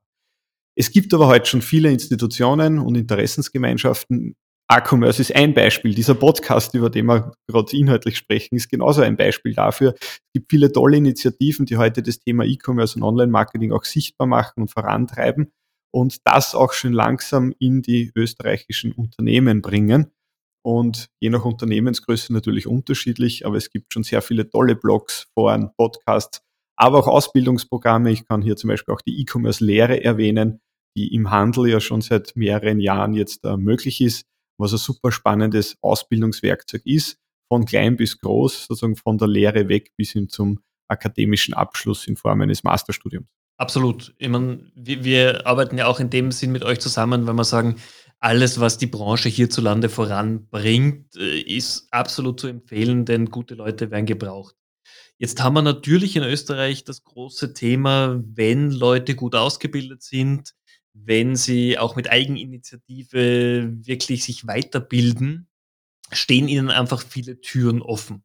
Es 0.76 0.92
gibt 0.92 1.14
aber 1.14 1.28
heute 1.28 1.48
schon 1.48 1.62
viele 1.62 1.92
Institutionen 1.92 2.80
und 2.80 2.96
Interessensgemeinschaften. 2.96 4.36
A-Commerce 4.70 5.22
ist 5.22 5.34
ein 5.34 5.54
Beispiel. 5.54 5.96
Dieser 5.96 6.14
Podcast, 6.14 6.76
über 6.76 6.90
den 6.90 7.06
wir 7.06 7.32
gerade 7.48 7.76
inhaltlich 7.76 8.18
sprechen, 8.18 8.58
ist 8.58 8.70
genauso 8.70 9.02
ein 9.02 9.16
Beispiel 9.16 9.54
dafür. 9.54 9.96
Es 9.98 10.20
gibt 10.34 10.52
viele 10.52 10.72
tolle 10.72 10.98
Initiativen, 10.98 11.66
die 11.66 11.78
heute 11.78 12.04
das 12.04 12.20
Thema 12.20 12.44
E-Commerce 12.44 12.98
und 12.98 13.04
Online-Marketing 13.04 13.72
auch 13.72 13.86
sichtbar 13.86 14.28
machen 14.28 14.62
und 14.62 14.72
vorantreiben 14.72 15.52
und 15.92 16.18
das 16.26 16.54
auch 16.54 16.74
schon 16.74 16.92
langsam 16.92 17.54
in 17.60 17.82
die 17.82 18.12
österreichischen 18.14 18.92
Unternehmen 18.92 19.62
bringen. 19.62 20.12
Und 20.68 21.08
je 21.22 21.30
nach 21.30 21.46
Unternehmensgröße 21.46 22.34
natürlich 22.34 22.68
unterschiedlich, 22.68 23.46
aber 23.46 23.56
es 23.56 23.70
gibt 23.70 23.94
schon 23.94 24.04
sehr 24.04 24.22
viele 24.22 24.50
tolle 24.50 24.76
Blogs, 24.76 25.28
Foren, 25.34 25.72
Podcasts, 25.78 26.42
aber 26.76 26.98
auch 26.98 27.08
Ausbildungsprogramme. 27.08 28.12
Ich 28.12 28.28
kann 28.28 28.42
hier 28.42 28.58
zum 28.58 28.68
Beispiel 28.68 28.94
auch 28.94 29.00
die 29.00 29.22
E-Commerce-Lehre 29.22 30.04
erwähnen, 30.04 30.60
die 30.98 31.16
im 31.16 31.32
Handel 31.32 31.70
ja 31.70 31.80
schon 31.80 32.02
seit 32.02 32.36
mehreren 32.36 32.82
Jahren 32.82 33.14
jetzt 33.14 33.46
äh, 33.46 33.56
möglich 33.56 34.02
ist, 34.02 34.26
was 34.60 34.74
ein 34.74 34.78
super 34.78 35.14
spannendes 35.14 35.78
Ausbildungswerkzeug 35.80 36.82
ist, 36.84 37.18
von 37.48 37.64
klein 37.64 37.96
bis 37.96 38.20
groß, 38.20 38.66
sozusagen 38.66 38.98
von 38.98 39.18
der 39.18 39.30
Lehre 39.30 39.70
weg 39.70 39.94
bis 39.96 40.12
hin 40.12 40.28
zum 40.28 40.60
akademischen 40.90 41.54
Abschluss 41.54 42.08
in 42.08 42.18
Form 42.18 42.42
eines 42.42 42.66
Masterstudiums. 42.66 43.30
Absolut. 43.56 44.14
Ich 44.18 44.28
meine, 44.28 44.70
wir, 44.76 45.06
wir 45.06 45.48
arbeiten 45.48 45.78
ja 45.78 45.88
auch 45.88 46.02
in 46.02 46.10
dem 46.10 46.32
Sinn 46.32 46.52
mit 46.52 46.66
euch 46.66 46.80
zusammen, 46.80 47.26
wenn 47.26 47.38
wir 47.38 47.46
sagen, 47.46 47.78
alles, 48.20 48.60
was 48.60 48.78
die 48.78 48.88
Branche 48.88 49.30
hierzulande 49.30 49.90
voranbringt, 49.90 51.16
äh, 51.16 51.40
ist 51.40 51.88
absolut 51.92 52.40
zu 52.40 52.48
empfehlen, 52.48 53.06
denn 53.06 53.30
gute 53.30 53.56
Leute 53.56 53.92
werden 53.92 54.06
gebraucht. 54.06 54.56
Jetzt 55.20 55.42
haben 55.42 55.56
wir 55.56 55.62
natürlich 55.64 56.16
in 56.16 56.24
Österreich 56.24 56.84
das 56.84 57.04
große 57.04 57.54
Thema, 57.54 58.22
wenn 58.24 58.72
Leute 58.72 59.16
gut 59.16 59.36
ausgebildet 59.36 60.04
sind, 60.04 60.54
wenn 60.94 61.36
sie 61.36 61.78
auch 61.78 61.96
mit 61.96 62.10
Eigeninitiative 62.10 63.72
wirklich 63.84 64.24
sich 64.24 64.48
weiterbilden, 64.48 65.48
stehen 66.12 66.48
ihnen 66.48 66.70
einfach 66.70 67.02
viele 67.04 67.42
Türen 67.42 67.82
offen. 67.82 68.24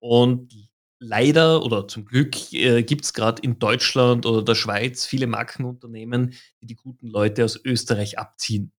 Und 0.00 0.52
leider 0.98 1.64
oder 1.64 1.88
zum 1.88 2.04
Glück 2.04 2.52
äh, 2.52 2.82
gibt 2.82 3.04
es 3.04 3.12
gerade 3.14 3.42
in 3.42 3.58
Deutschland 3.58 4.26
oder 4.26 4.42
der 4.42 4.54
Schweiz 4.54 5.06
viele 5.06 5.26
Markenunternehmen, 5.26 6.34
die 6.60 6.66
die 6.66 6.76
guten 6.76 7.08
Leute 7.08 7.44
aus 7.44 7.60
Österreich 7.64 8.18
abziehen. 8.18 8.72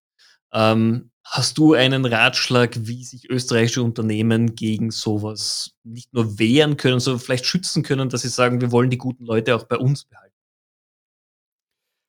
Ähm, 0.56 1.12
hast 1.26 1.58
du 1.58 1.74
einen 1.74 2.06
Ratschlag, 2.06 2.78
wie 2.88 3.04
sich 3.04 3.30
österreichische 3.30 3.84
Unternehmen 3.84 4.56
gegen 4.56 4.90
sowas 4.90 5.72
nicht 5.84 6.14
nur 6.14 6.40
wehren 6.40 6.78
können, 6.78 7.00
sondern 7.00 7.20
vielleicht 7.20 7.46
schützen 7.46 7.84
können, 7.84 8.10
dass 8.10 8.22
sie 8.22 8.30
sagen, 8.30 8.62
wir 8.62 8.72
wollen 8.72 8.90
die 8.90 8.98
guten 8.98 9.26
Leute 9.26 9.56
auch 9.56 9.64
bei 9.64 9.76
uns 9.76 10.06
behalten? 10.06 10.34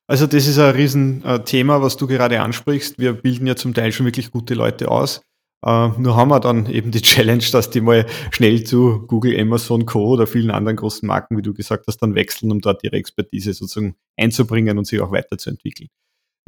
Also 0.09 0.25
das 0.25 0.47
ist 0.47 0.57
ein 0.57 0.73
Riesenthema, 0.73 1.81
was 1.81 1.97
du 1.97 2.07
gerade 2.07 2.39
ansprichst. 2.39 2.97
Wir 2.97 3.13
bilden 3.13 3.45
ja 3.45 3.57
zum 3.57 3.73
Teil 3.73 3.91
schon 3.91 4.05
wirklich 4.05 4.31
gute 4.31 4.53
Leute 4.53 4.89
aus. 4.89 5.21
Uh, 5.65 5.91
nur 5.97 6.15
haben 6.15 6.29
wir 6.29 6.39
dann 6.39 6.67
eben 6.67 6.91
die 6.91 7.01
Challenge, 7.01 7.43
dass 7.51 7.71
die 7.71 7.81
mal 7.81 8.05
schnell 8.31 8.63
zu 8.63 9.05
Google, 9.07 9.37
Amazon, 9.37 9.85
Co. 9.85 10.05
oder 10.05 10.27
vielen 10.27 10.51
anderen 10.51 10.77
großen 10.77 11.05
Marken, 11.05 11.35
wie 11.35 11.41
du 11.41 11.53
gesagt 11.53 11.87
hast, 11.87 11.97
dann 11.97 12.15
wechseln, 12.15 12.51
um 12.51 12.61
dort 12.61 12.83
ihre 12.83 12.95
Expertise 12.95 13.53
sozusagen 13.53 13.95
einzubringen 14.15 14.77
und 14.77 14.85
sich 14.85 15.01
auch 15.01 15.11
weiterzuentwickeln. 15.11 15.89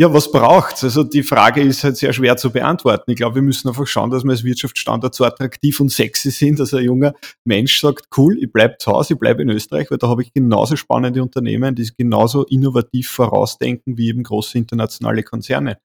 Ja, 0.01 0.13
was 0.13 0.31
braucht's? 0.31 0.81
Also 0.85 1.03
die 1.03 1.23
Frage 1.23 1.61
ist 1.61 1.83
halt 1.83 1.97
sehr 1.97 2.13
schwer 2.13 2.37
zu 2.37 2.51
beantworten. 2.51 3.11
Ich 3.11 3.17
glaube, 3.17 3.35
wir 3.35 3.41
müssen 3.41 3.67
einfach 3.67 3.85
schauen, 3.85 4.09
dass 4.09 4.23
wir 4.23 4.31
als 4.31 4.45
Wirtschaftsstandort 4.45 5.13
so 5.13 5.25
attraktiv 5.25 5.77
und 5.81 5.89
sexy 5.89 6.31
sind, 6.31 6.57
dass 6.57 6.73
ein 6.73 6.85
junger 6.85 7.15
Mensch 7.43 7.81
sagt, 7.81 8.05
cool, 8.15 8.41
ich 8.41 8.49
bleib 8.49 8.79
zu 8.79 8.93
Hause, 8.93 9.15
ich 9.15 9.19
bleibe 9.19 9.41
in 9.41 9.49
Österreich, 9.49 9.91
weil 9.91 9.97
da 9.97 10.07
habe 10.07 10.21
ich 10.21 10.31
genauso 10.31 10.77
spannende 10.77 11.21
Unternehmen, 11.21 11.75
die 11.75 11.85
genauso 11.97 12.45
innovativ 12.45 13.09
vorausdenken 13.09 13.97
wie 13.97 14.07
eben 14.07 14.23
große 14.23 14.57
internationale 14.57 15.21
Konzerne. 15.21 15.79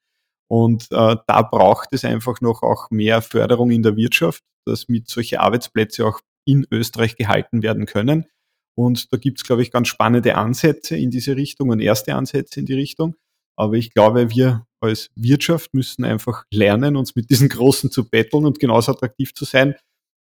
Und 0.48 0.84
äh, 0.92 1.16
da 1.26 1.42
braucht 1.42 1.88
es 1.90 2.04
einfach 2.04 2.40
noch 2.40 2.62
auch 2.62 2.92
mehr 2.92 3.20
Förderung 3.20 3.72
in 3.72 3.82
der 3.82 3.96
Wirtschaft, 3.96 4.44
dass 4.64 4.86
mit 4.86 5.08
solche 5.08 5.40
Arbeitsplätze 5.40 6.06
auch 6.06 6.20
in 6.46 6.68
Österreich 6.70 7.16
gehalten 7.16 7.64
werden 7.64 7.86
können. 7.86 8.26
Und 8.76 9.12
da 9.12 9.16
gibt's, 9.16 9.42
glaube 9.42 9.62
ich, 9.62 9.72
ganz 9.72 9.88
spannende 9.88 10.36
Ansätze 10.36 10.96
in 10.96 11.10
diese 11.10 11.34
Richtung 11.34 11.70
und 11.70 11.80
erste 11.80 12.14
Ansätze 12.14 12.60
in 12.60 12.66
die 12.66 12.74
Richtung. 12.74 13.16
Aber 13.56 13.74
ich 13.74 13.92
glaube, 13.92 14.30
wir 14.30 14.66
als 14.80 15.10
Wirtschaft 15.14 15.74
müssen 15.74 16.04
einfach 16.04 16.44
lernen, 16.52 16.96
uns 16.96 17.14
mit 17.14 17.30
diesen 17.30 17.48
Großen 17.50 17.90
zu 17.90 18.08
betteln 18.08 18.44
und 18.44 18.58
genauso 18.58 18.92
attraktiv 18.92 19.34
zu 19.34 19.44
sein, 19.44 19.74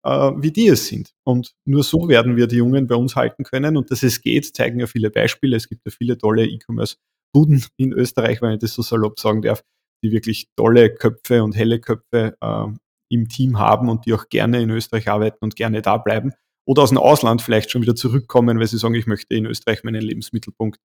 äh, 0.03 0.31
wie 0.37 0.51
die 0.51 0.67
es 0.67 0.87
sind. 0.87 1.11
Und 1.23 1.53
nur 1.65 1.83
so 1.83 2.07
werden 2.07 2.35
wir 2.35 2.47
die 2.47 2.57
Jungen 2.57 2.87
bei 2.87 2.95
uns 2.95 3.15
halten 3.15 3.43
können. 3.43 3.77
Und 3.77 3.91
dass 3.91 4.03
es 4.03 4.21
geht, 4.21 4.55
zeigen 4.55 4.79
ja 4.79 4.87
viele 4.87 5.09
Beispiele. 5.09 5.55
Es 5.55 5.67
gibt 5.67 5.85
ja 5.85 5.91
viele 5.91 6.17
tolle 6.17 6.45
E-Commerce-Buden 6.45 7.65
in 7.77 7.93
Österreich, 7.93 8.41
wenn 8.41 8.53
ich 8.53 8.59
das 8.59 8.73
so 8.73 8.81
salopp 8.81 9.19
sagen 9.19 9.41
darf, 9.41 9.63
die 10.03 10.11
wirklich 10.11 10.47
tolle 10.55 10.93
Köpfe 10.93 11.43
und 11.43 11.55
helle 11.55 11.79
Köpfe 11.79 12.37
äh, 12.39 12.67
im 13.09 13.29
Team 13.29 13.59
haben 13.59 13.89
und 13.89 14.05
die 14.05 14.13
auch 14.13 14.29
gerne 14.29 14.61
in 14.61 14.69
Österreich 14.69 15.07
arbeiten 15.07 15.39
und 15.41 15.55
gerne 15.55 15.81
da 15.81 15.97
bleiben. 15.97 16.33
Oder 16.65 16.83
aus 16.83 16.89
dem 16.89 16.97
Ausland 16.97 17.41
vielleicht 17.41 17.71
schon 17.71 17.81
wieder 17.81 17.95
zurückkommen, 17.95 18.59
weil 18.59 18.67
sie 18.67 18.77
sagen, 18.77 18.95
ich 18.95 19.07
möchte 19.07 19.35
in 19.35 19.45
Österreich 19.45 19.83
meinen 19.83 20.01
Lebensmittelpunkt 20.01 20.79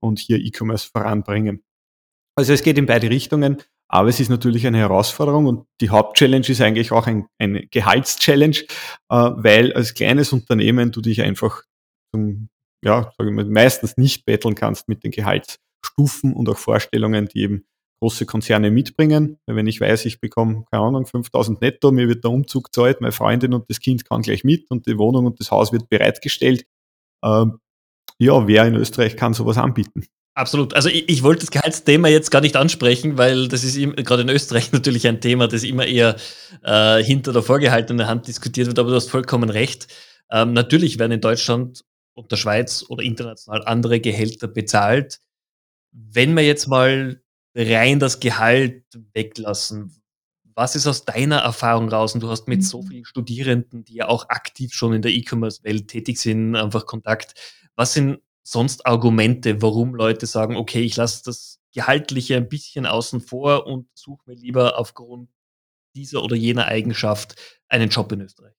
und 0.00 0.18
hier 0.18 0.38
E-Commerce 0.38 0.88
voranbringen. 0.90 1.62
Also 2.36 2.52
es 2.52 2.62
geht 2.62 2.78
in 2.78 2.86
beide 2.86 3.10
Richtungen, 3.10 3.58
aber 3.88 4.08
es 4.08 4.18
ist 4.18 4.30
natürlich 4.30 4.66
eine 4.66 4.78
Herausforderung 4.78 5.46
und 5.46 5.66
die 5.80 5.90
Hauptchallenge 5.90 6.48
ist 6.48 6.60
eigentlich 6.62 6.92
auch 6.92 7.06
ein, 7.06 7.26
eine 7.38 7.66
Gehaltschallenge, 7.66 8.56
äh, 8.56 8.66
weil 9.10 9.72
als 9.74 9.94
kleines 9.94 10.32
Unternehmen 10.32 10.92
du 10.92 11.02
dich 11.02 11.20
einfach 11.20 11.62
zum, 12.14 12.48
ja, 12.82 13.12
sage 13.18 13.30
ich 13.30 13.36
mal, 13.36 13.44
meistens 13.44 13.98
nicht 13.98 14.24
betteln 14.24 14.54
kannst 14.54 14.88
mit 14.88 15.04
den 15.04 15.10
Gehaltsstufen 15.10 16.32
und 16.32 16.48
auch 16.48 16.56
Vorstellungen, 16.56 17.28
die 17.28 17.42
eben 17.42 17.66
große 18.00 18.24
Konzerne 18.24 18.70
mitbringen. 18.70 19.38
Wenn 19.46 19.66
ich 19.66 19.80
weiß, 19.80 20.06
ich 20.06 20.18
bekomme, 20.18 20.64
keine 20.70 20.82
Ahnung, 20.82 21.06
5000 21.06 21.60
netto, 21.60 21.92
mir 21.92 22.08
wird 22.08 22.24
der 22.24 22.30
Umzug 22.30 22.74
zahlt, 22.74 23.00
meine 23.00 23.12
Freundin 23.12 23.52
und 23.52 23.68
das 23.68 23.78
Kind 23.78 24.08
kann 24.08 24.22
gleich 24.22 24.42
mit 24.42 24.70
und 24.70 24.86
die 24.86 24.98
Wohnung 24.98 25.26
und 25.26 25.38
das 25.38 25.50
Haus 25.50 25.72
wird 25.72 25.88
bereitgestellt. 25.88 26.64
Ähm, 27.22 27.60
ja, 28.18 28.46
wer 28.48 28.66
in 28.66 28.74
Österreich 28.74 29.16
kann 29.16 29.34
sowas 29.34 29.58
anbieten? 29.58 30.06
Absolut. 30.34 30.72
Also 30.74 30.88
ich, 30.88 31.08
ich, 31.10 31.22
wollte 31.22 31.40
das 31.40 31.50
Gehaltsthema 31.50 32.08
jetzt 32.08 32.30
gar 32.30 32.40
nicht 32.40 32.56
ansprechen, 32.56 33.18
weil 33.18 33.48
das 33.48 33.64
ist 33.64 33.76
gerade 34.04 34.22
in 34.22 34.30
Österreich 34.30 34.72
natürlich 34.72 35.06
ein 35.06 35.20
Thema, 35.20 35.46
das 35.46 35.62
immer 35.62 35.86
eher 35.86 36.16
äh, 36.62 37.02
hinter 37.02 37.32
der 37.32 37.42
vorgehaltenen 37.42 38.06
Hand 38.06 38.28
diskutiert 38.28 38.66
wird, 38.66 38.78
aber 38.78 38.90
du 38.90 38.96
hast 38.96 39.10
vollkommen 39.10 39.50
recht. 39.50 39.88
Ähm, 40.30 40.54
natürlich 40.54 40.98
werden 40.98 41.12
in 41.12 41.20
Deutschland 41.20 41.84
und 42.14 42.30
der 42.32 42.36
Schweiz 42.36 42.84
oder 42.88 43.02
international 43.02 43.64
andere 43.64 44.00
Gehälter 44.00 44.48
bezahlt. 44.48 45.20
Wenn 45.90 46.34
wir 46.34 46.44
jetzt 46.44 46.66
mal 46.66 47.20
rein 47.54 47.98
das 47.98 48.18
Gehalt 48.18 48.84
weglassen, 49.12 50.02
was 50.54 50.76
ist 50.76 50.86
aus 50.86 51.04
deiner 51.04 51.38
Erfahrung 51.38 51.88
raus? 51.88 52.14
Und 52.14 52.22
du 52.22 52.28
hast 52.28 52.48
mit 52.48 52.64
so 52.64 52.82
mhm. 52.82 52.86
vielen 52.86 53.04
Studierenden, 53.04 53.84
die 53.84 53.94
ja 53.96 54.08
auch 54.08 54.28
aktiv 54.28 54.72
schon 54.72 54.94
in 54.94 55.02
der 55.02 55.12
E-Commerce-Welt 55.12 55.88
tätig 55.88 56.18
sind, 56.18 56.56
einfach 56.56 56.86
Kontakt. 56.86 57.34
Was 57.74 57.94
sind 57.94 58.20
sonst 58.42 58.86
Argumente, 58.86 59.62
warum 59.62 59.94
Leute 59.94 60.26
sagen, 60.26 60.56
okay, 60.56 60.80
ich 60.82 60.96
lasse 60.96 61.22
das 61.24 61.60
Gehaltliche 61.72 62.36
ein 62.36 62.48
bisschen 62.48 62.86
außen 62.86 63.20
vor 63.20 63.66
und 63.66 63.88
suche 63.94 64.22
mir 64.26 64.34
lieber 64.34 64.78
aufgrund 64.78 65.30
dieser 65.94 66.22
oder 66.22 66.36
jener 66.36 66.66
Eigenschaft 66.66 67.36
einen 67.68 67.88
Job 67.88 68.12
in 68.12 68.22
Österreich? 68.22 68.54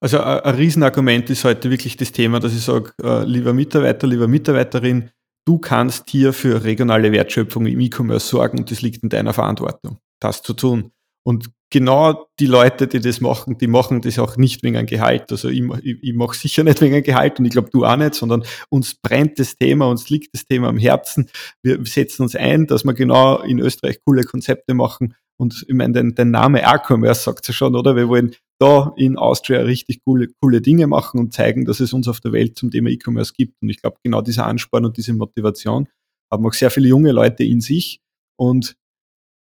Also 0.00 0.20
ein, 0.20 0.54
Riesenargument 0.54 1.28
ist 1.30 1.44
heute 1.44 1.70
wirklich 1.70 1.96
das 1.96 2.12
Thema, 2.12 2.40
dass 2.40 2.54
ich 2.54 2.62
sage, 2.62 2.92
äh, 3.02 3.24
lieber 3.24 3.52
Mitarbeiter, 3.52 4.06
lieber 4.06 4.28
Mitarbeiterin, 4.28 5.10
du 5.44 5.58
kannst 5.58 6.08
hier 6.10 6.32
für 6.32 6.62
regionale 6.62 7.10
Wertschöpfung 7.10 7.66
im 7.66 7.80
E-Commerce 7.80 8.28
sorgen 8.28 8.58
und 8.58 8.70
das 8.70 8.82
liegt 8.82 9.02
in 9.02 9.08
deiner 9.08 9.32
Verantwortung, 9.32 9.98
das 10.20 10.42
zu 10.42 10.54
tun. 10.54 10.92
Und 11.24 11.50
genau 11.70 12.26
die 12.38 12.46
Leute, 12.46 12.86
die 12.86 13.00
das 13.00 13.20
machen, 13.20 13.58
die 13.58 13.66
machen 13.66 14.00
das 14.00 14.18
auch 14.18 14.36
nicht 14.36 14.62
wegen 14.62 14.76
ein 14.76 14.86
Gehalt. 14.86 15.30
Also 15.30 15.48
ich, 15.48 15.62
ich, 15.82 15.98
ich 16.02 16.14
mache 16.14 16.36
sicher 16.36 16.64
nicht 16.64 16.80
wegen 16.80 16.94
ein 16.94 17.02
Gehalt 17.02 17.38
und 17.38 17.44
ich 17.44 17.52
glaube 17.52 17.70
du 17.70 17.84
auch 17.84 17.96
nicht, 17.96 18.14
sondern 18.14 18.44
uns 18.70 18.94
brennt 18.94 19.38
das 19.38 19.56
Thema, 19.56 19.86
uns 19.86 20.08
liegt 20.08 20.34
das 20.34 20.46
Thema 20.46 20.68
am 20.68 20.78
Herzen. 20.78 21.28
Wir 21.62 21.84
setzen 21.84 22.22
uns 22.22 22.34
ein, 22.34 22.66
dass 22.66 22.84
wir 22.84 22.94
genau 22.94 23.42
in 23.42 23.58
Österreich 23.58 23.98
coole 24.04 24.24
Konzepte 24.24 24.74
machen. 24.74 25.14
Und 25.40 25.64
ich 25.68 25.74
meine, 25.74 25.92
den, 25.92 26.14
den 26.14 26.30
Name 26.30 26.62
E-Commerce 26.62 27.22
sagt 27.22 27.46
ja 27.46 27.54
schon, 27.54 27.76
oder? 27.76 27.94
Wir 27.94 28.08
wollen 28.08 28.34
da 28.58 28.92
in 28.96 29.16
Austria 29.16 29.60
richtig 29.60 30.00
coole, 30.04 30.28
coole 30.40 30.60
Dinge 30.60 30.88
machen 30.88 31.20
und 31.20 31.32
zeigen, 31.32 31.64
dass 31.64 31.78
es 31.78 31.92
uns 31.92 32.08
auf 32.08 32.20
der 32.20 32.32
Welt 32.32 32.56
zum 32.56 32.72
Thema 32.72 32.90
E-Commerce 32.90 33.32
gibt. 33.36 33.54
Und 33.62 33.68
ich 33.68 33.80
glaube, 33.80 33.98
genau 34.02 34.20
dieser 34.20 34.46
Ansporn 34.46 34.84
und 34.84 34.96
diese 34.96 35.12
Motivation 35.12 35.86
haben 36.32 36.44
auch 36.44 36.54
sehr 36.54 36.70
viele 36.70 36.88
junge 36.88 37.12
Leute 37.12 37.44
in 37.44 37.60
sich. 37.60 38.00
Und 38.36 38.76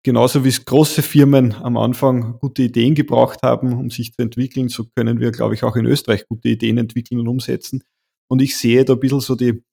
genauso 0.04 0.44
wie 0.44 0.50
es 0.50 0.64
große 0.64 1.02
Firmen 1.02 1.54
am 1.54 1.76
Anfang 1.76 2.38
gute 2.38 2.62
Ideen 2.62 2.94
gebraucht 2.94 3.40
haben, 3.42 3.73
um 3.73 3.90
sich 3.90 4.12
zu 4.12 4.23
entwickeln, 4.23 4.68
so 4.68 4.84
können 4.94 5.18
wir, 5.18 5.32
glaube 5.32 5.54
ich, 5.54 5.64
auch 5.64 5.75
in 5.75 5.87
Österreich 5.87 6.28
gute 6.28 6.50
Ideen 6.50 6.78
entwickeln 6.78 7.18
und 7.18 7.26
umsetzen. 7.26 7.82
Und 8.30 8.40
ich 8.40 8.56
sehe 8.56 8.84
da 8.84 8.92
ein 8.92 9.00
bisschen 9.00 9.20
so 9.20 9.34
die, 9.34 9.64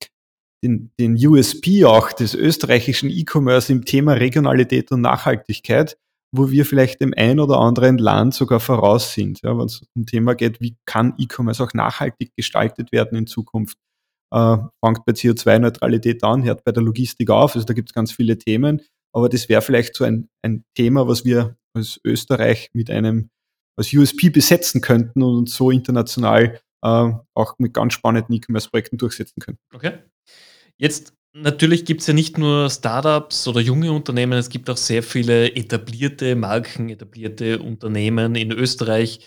den, 0.64 0.92
den 1.00 1.16
USP 1.16 1.86
auch 1.86 2.12
des 2.14 2.34
österreichischen 2.34 3.10
E-Commerce 3.10 3.72
im 3.72 3.86
Thema 3.86 4.14
Regionalität 4.14 4.92
und 4.92 5.02
Nachhaltigkeit, 5.02 5.98
wo 6.34 6.50
wir 6.50 6.66
vielleicht 6.66 7.02
dem 7.02 7.14
ein 7.16 7.40
oder 7.40 7.60
anderen 7.60 7.98
Land 7.98 8.34
sogar 8.34 8.62
voraus 8.62 9.14
sind. 9.14 9.42
Ja, 9.42 9.58
wenn 9.58 9.66
es 9.66 9.86
um 9.96 10.06
Thema 10.06 10.34
geht, 10.34 10.62
wie 10.62 10.78
kann 10.86 11.14
E-Commerce 11.18 11.64
auch 11.64 11.74
nachhaltig 11.74 12.32
gestaltet 12.38 12.92
werden 12.94 13.18
in 13.18 13.28
Zukunft. 13.28 13.78
Äh, 14.34 14.58
fängt 14.84 15.06
bei 15.06 15.12
CO2-Neutralität 15.12 16.24
an, 16.24 16.44
hört 16.46 16.64
bei 16.64 16.72
der 16.72 16.84
Logistik 16.84 17.30
auf. 17.30 17.56
Also 17.56 17.66
da 17.66 17.74
gibt 17.74 17.90
es 17.90 17.94
ganz 17.94 18.14
viele 18.14 18.38
Themen. 18.38 18.82
Aber 19.14 19.30
das 19.30 19.50
wäre 19.50 19.62
vielleicht 19.62 19.96
so 19.96 20.04
ein, 20.04 20.30
ein 20.42 20.64
Thema, 20.76 21.08
was 21.08 21.26
wir 21.26 21.58
als 21.74 22.00
Österreich 22.04 22.70
mit 22.74 22.90
einem 22.90 23.30
als 23.78 23.94
USP 23.94 24.30
besetzen 24.30 24.82
könnten 24.82 25.24
und 25.24 25.38
uns 25.38 25.56
so 25.56 25.72
international 25.72 26.60
äh, 26.84 27.12
auch 27.34 27.56
mit 27.58 27.74
ganz 27.74 27.94
spannenden 27.94 28.36
E-Commerce-Projekten 28.36 28.98
durchsetzen 28.98 29.40
könnten. 29.40 29.62
Okay. 29.74 30.00
Jetzt 30.78 31.14
Natürlich 31.34 31.86
gibt 31.86 32.02
es 32.02 32.08
ja 32.08 32.14
nicht 32.14 32.38
nur 32.38 32.70
Startups 32.70 33.48
oder 33.48 33.62
junge 33.62 33.94
Unternehmen, 33.94 34.34
es 34.34 34.50
gibt 34.50 34.70
auch 34.70 34.76
sehr 34.76 35.02
viele 35.02 35.56
etablierte 35.56 36.36
Marken, 36.36 36.90
etablierte 36.90 37.60
Unternehmen 37.60 38.36
in 38.36 38.52
Österreich, 38.52 39.26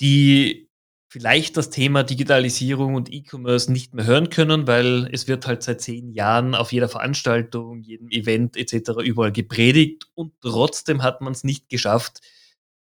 die 0.00 0.69
vielleicht 1.10 1.56
das 1.56 1.70
Thema 1.70 2.04
Digitalisierung 2.04 2.94
und 2.94 3.12
E-Commerce 3.12 3.70
nicht 3.70 3.94
mehr 3.94 4.06
hören 4.06 4.30
können, 4.30 4.68
weil 4.68 5.08
es 5.12 5.26
wird 5.26 5.44
halt 5.46 5.64
seit 5.64 5.80
zehn 5.80 6.12
Jahren 6.12 6.54
auf 6.54 6.72
jeder 6.72 6.88
Veranstaltung, 6.88 7.82
jedem 7.82 8.08
Event 8.10 8.56
etc. 8.56 9.02
überall 9.02 9.32
gepredigt 9.32 10.06
und 10.14 10.32
trotzdem 10.40 11.02
hat 11.02 11.20
man 11.20 11.32
es 11.32 11.42
nicht 11.42 11.68
geschafft, 11.68 12.20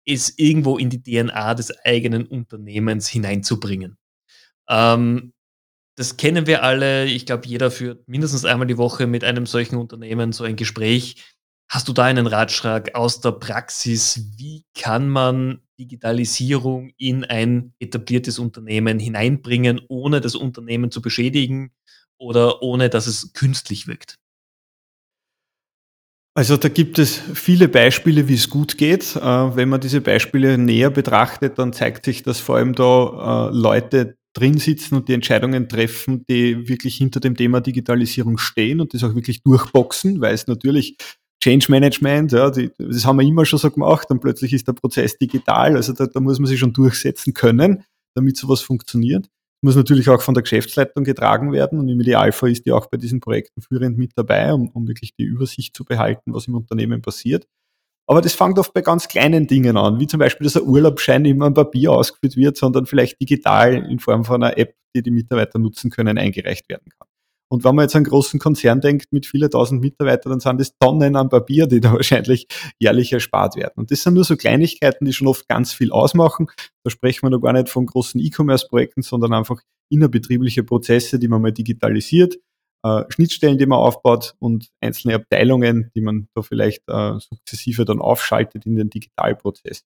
es 0.04 0.34
irgendwo 0.40 0.78
in 0.78 0.90
die 0.90 1.04
DNA 1.04 1.54
des 1.54 1.72
eigenen 1.86 2.26
Unternehmens 2.26 3.08
hineinzubringen. 3.08 3.98
Ähm, 4.68 5.34
das 5.96 6.18
kennen 6.18 6.48
wir 6.48 6.64
alle. 6.64 7.06
Ich 7.06 7.28
glaube, 7.28 7.48
jeder 7.48 7.70
führt 7.70 8.08
mindestens 8.08 8.46
einmal 8.46 8.68
die 8.68 8.78
Woche 8.78 9.06
mit 9.06 9.24
einem 9.24 9.46
solchen 9.46 9.76
Unternehmen 9.76 10.32
so 10.32 10.44
ein 10.44 10.56
Gespräch. 10.56 11.24
Hast 11.70 11.88
du 11.88 11.94
da 11.94 12.06
einen 12.06 12.26
Ratschlag 12.26 12.96
aus 12.96 13.22
der 13.22 13.34
Praxis? 13.34 14.32
Wie 14.38 14.64
kann 14.74 15.08
man 15.08 15.62
Digitalisierung 15.80 16.92
in 16.98 17.24
ein 17.24 17.74
etabliertes 17.80 18.40
Unternehmen 18.40 19.00
hineinbringen, 19.00 19.82
ohne 19.88 20.22
das 20.22 20.36
Unternehmen 20.36 20.92
zu 20.92 21.02
beschädigen 21.02 21.72
oder 22.18 22.62
ohne 22.62 22.90
dass 22.90 23.08
es 23.08 23.34
künstlich 23.34 23.88
wirkt? 23.88 24.18
Also 26.38 26.56
da 26.56 26.70
gibt 26.70 27.00
es 27.00 27.20
viele 27.34 27.68
Beispiele, 27.68 28.28
wie 28.28 28.36
es 28.36 28.50
gut 28.52 28.78
geht. 28.78 29.16
Äh, 29.16 29.20
wenn 29.22 29.70
man 29.70 29.82
diese 29.82 30.02
Beispiele 30.02 30.60
näher 30.60 30.92
betrachtet, 30.92 31.58
dann 31.58 31.74
zeigt 31.74 32.06
sich, 32.06 32.22
dass 32.22 32.40
vor 32.40 32.58
allem 32.58 32.74
da 32.74 33.50
äh, 33.50 33.56
Leute 33.56 34.18
drin 34.34 34.60
sitzen 34.60 34.96
und 34.96 35.10
die 35.10 35.14
Entscheidungen 35.14 35.68
treffen, 35.68 36.26
die 36.30 36.70
wirklich 36.70 36.96
hinter 36.96 37.20
dem 37.20 37.36
Thema 37.36 37.60
Digitalisierung 37.60 38.38
stehen 38.38 38.82
und 38.82 38.94
das 38.94 39.04
auch 39.04 39.16
wirklich 39.16 39.42
durchboxen, 39.42 40.22
weil 40.22 40.36
es 40.36 40.46
natürlich 40.46 40.98
Change 41.44 41.68
Management, 41.70 42.32
ja, 42.32 42.50
die, 42.50 42.72
das 42.78 43.06
haben 43.06 43.20
wir 43.20 43.28
immer 43.28 43.46
schon 43.46 43.60
so 43.60 43.70
gemacht 43.70 44.10
und 44.10 44.20
plötzlich 44.20 44.54
ist 44.54 44.68
der 44.68 44.74
Prozess 44.74 45.18
digital, 45.18 45.76
also 45.76 45.94
da, 45.94 46.08
da 46.08 46.20
muss 46.20 46.40
man 46.40 46.48
sich 46.48 46.60
schon 46.60 46.74
durchsetzen 46.74 47.34
können, 47.34 47.84
damit 48.16 48.38
sowas 48.38 48.62
funktioniert. 48.62 49.28
Muss 49.62 49.76
natürlich 49.76 50.10
auch 50.10 50.22
von 50.22 50.36
der 50.36 50.44
Geschäftsleitung 50.44 51.04
getragen 51.04 51.52
werden 51.52 51.80
und 51.80 51.90
im 51.90 52.00
Idealfall 52.00 52.52
ist 52.52 52.66
die 52.66 52.72
auch 52.72 52.88
bei 52.88 52.98
diesen 52.98 53.20
Projekten 53.20 53.62
führend 53.62 53.98
mit 53.98 54.12
dabei, 54.16 54.54
um, 54.54 54.70
um 54.70 54.88
wirklich 54.88 55.16
die 55.16 55.24
Übersicht 55.24 55.76
zu 55.76 55.84
behalten, 55.84 56.34
was 56.34 56.48
im 56.48 56.56
Unternehmen 56.56 57.02
passiert. 57.02 57.48
Aber 58.08 58.22
das 58.22 58.34
fängt 58.34 58.58
oft 58.58 58.74
bei 58.74 58.82
ganz 58.82 59.08
kleinen 59.08 59.48
Dingen 59.48 59.76
an, 59.76 60.00
wie 60.00 60.08
zum 60.08 60.20
Beispiel, 60.20 60.46
dass 60.46 60.56
ein 60.56 60.64
Urlaubsschein 60.64 61.24
nicht 61.24 61.38
mehr 61.38 61.48
am 61.48 61.54
Papier 61.54 61.92
ausgeführt 61.92 62.38
wird, 62.38 62.56
sondern 62.56 62.86
vielleicht 62.86 63.20
digital 63.20 63.74
in 63.74 64.00
Form 64.00 64.24
von 64.24 64.42
einer 64.42 64.58
App, 64.58 64.76
die 64.96 65.02
die 65.02 65.12
Mitarbeiter 65.12 65.60
nutzen 65.60 65.92
können, 65.92 66.18
eingereicht 66.18 66.70
werden 66.70 66.90
kann. 66.97 66.97
Und 67.50 67.64
wenn 67.64 67.76
man 67.76 67.84
jetzt 67.84 67.96
an 67.96 68.00
einen 68.00 68.10
großen 68.10 68.40
Konzern 68.40 68.82
denkt 68.82 69.12
mit 69.12 69.26
vielen 69.26 69.50
tausend 69.50 69.82
Mitarbeitern, 69.82 70.32
dann 70.32 70.40
sind 70.40 70.60
das 70.60 70.78
Tonnen 70.80 71.16
an 71.16 71.30
Papier, 71.30 71.68
die 71.68 71.80
da 71.80 71.94
wahrscheinlich 71.94 72.48
jährlich 72.80 73.14
erspart 73.14 73.56
werden. 73.56 73.74
Und 73.76 73.92
das 73.92 74.04
sind 74.04 74.16
nur 74.16 74.24
so 74.24 74.36
Kleinigkeiten, 74.36 75.06
die 75.06 75.14
schon 75.14 75.28
oft 75.28 75.48
ganz 75.48 75.74
viel 75.74 75.92
ausmachen. 75.92 76.48
Da 76.84 76.90
sprechen 76.90 77.24
wir 77.24 77.30
noch 77.30 77.42
gar 77.42 77.54
nicht 77.54 77.70
von 77.70 77.86
großen 77.86 78.20
E-Commerce-Projekten, 78.20 79.02
sondern 79.02 79.34
einfach 79.34 79.62
innerbetriebliche 79.90 80.64
Prozesse, 80.64 81.20
die 81.20 81.28
man 81.28 81.42
mal 81.42 81.54
digitalisiert, 81.54 82.38
äh, 82.84 83.04
Schnittstellen, 83.10 83.58
die 83.58 83.66
man 83.66 83.80
aufbaut 83.80 84.36
und 84.40 84.70
einzelne 84.82 85.16
Abteilungen, 85.16 85.92
die 85.96 86.02
man 86.02 86.28
da 86.36 86.42
vielleicht 86.42 86.84
äh, 86.88 87.20
sukzessive 87.20 87.86
dann 87.86 88.02
aufschaltet 88.02 88.66
in 88.66 88.76
den 88.76 88.90
Digitalprozess. 88.90 89.84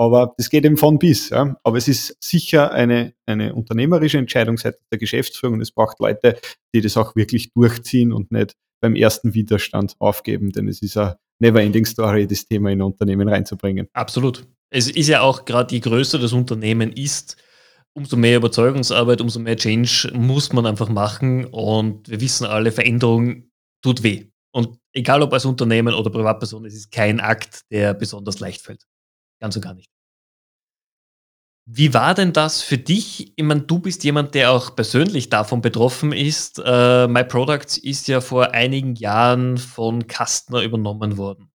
Aber 0.00 0.32
das 0.38 0.48
geht 0.48 0.64
eben 0.64 0.78
von 0.78 0.98
bis. 0.98 1.28
Ja. 1.28 1.56
Aber 1.62 1.76
es 1.76 1.86
ist 1.86 2.16
sicher 2.24 2.72
eine, 2.72 3.12
eine 3.26 3.54
unternehmerische 3.54 4.16
Entscheidung 4.16 4.56
seitens 4.56 4.88
der 4.90 4.98
Geschäftsführung 4.98 5.56
und 5.56 5.60
es 5.60 5.72
braucht 5.72 6.00
Leute, 6.00 6.38
die 6.74 6.80
das 6.80 6.96
auch 6.96 7.16
wirklich 7.16 7.52
durchziehen 7.52 8.10
und 8.10 8.32
nicht 8.32 8.56
beim 8.80 8.94
ersten 8.96 9.34
Widerstand 9.34 9.96
aufgeben, 9.98 10.52
denn 10.52 10.68
es 10.68 10.80
ist 10.80 10.96
eine 10.96 11.18
never-ending 11.40 11.84
Story, 11.84 12.26
das 12.26 12.46
Thema 12.46 12.70
in 12.70 12.78
ein 12.78 12.82
Unternehmen 12.82 13.28
reinzubringen. 13.28 13.88
Absolut. 13.92 14.46
Es 14.70 14.90
ist 14.90 15.08
ja 15.08 15.20
auch 15.20 15.44
gerade, 15.44 15.74
je 15.74 15.80
größer 15.80 16.18
das 16.18 16.32
Unternehmen 16.32 16.92
ist, 16.92 17.36
umso 17.92 18.16
mehr 18.16 18.38
Überzeugungsarbeit, 18.38 19.20
umso 19.20 19.38
mehr 19.38 19.56
Change 19.58 20.12
muss 20.14 20.54
man 20.54 20.64
einfach 20.64 20.88
machen. 20.88 21.44
Und 21.44 22.08
wir 22.08 22.22
wissen 22.22 22.46
alle, 22.46 22.72
Veränderung 22.72 23.50
tut 23.82 24.02
weh. 24.02 24.28
Und 24.50 24.78
egal 24.94 25.20
ob 25.20 25.34
als 25.34 25.44
Unternehmen 25.44 25.92
oder 25.92 26.08
Privatperson, 26.08 26.64
es 26.64 26.74
ist 26.74 26.90
kein 26.90 27.20
Akt, 27.20 27.70
der 27.70 27.92
besonders 27.92 28.40
leicht 28.40 28.62
fällt. 28.62 28.86
Ganz 29.40 29.56
und 29.56 29.62
gar 29.62 29.74
nicht. 29.74 29.90
Wie 31.72 31.94
war 31.94 32.14
denn 32.14 32.32
das 32.32 32.62
für 32.62 32.78
dich? 32.78 33.32
Ich 33.36 33.44
meine, 33.44 33.60
du 33.60 33.78
bist 33.78 34.02
jemand, 34.02 34.34
der 34.34 34.50
auch 34.50 34.74
persönlich 34.74 35.28
davon 35.28 35.60
betroffen 35.60 36.12
ist. 36.12 36.58
Uh, 36.58 37.06
My 37.08 37.22
Products 37.22 37.78
ist 37.78 38.08
ja 38.08 38.20
vor 38.20 38.52
einigen 38.54 38.96
Jahren 38.96 39.56
von 39.56 40.08
Kastner 40.08 40.62
übernommen 40.62 41.16
worden. 41.16 41.50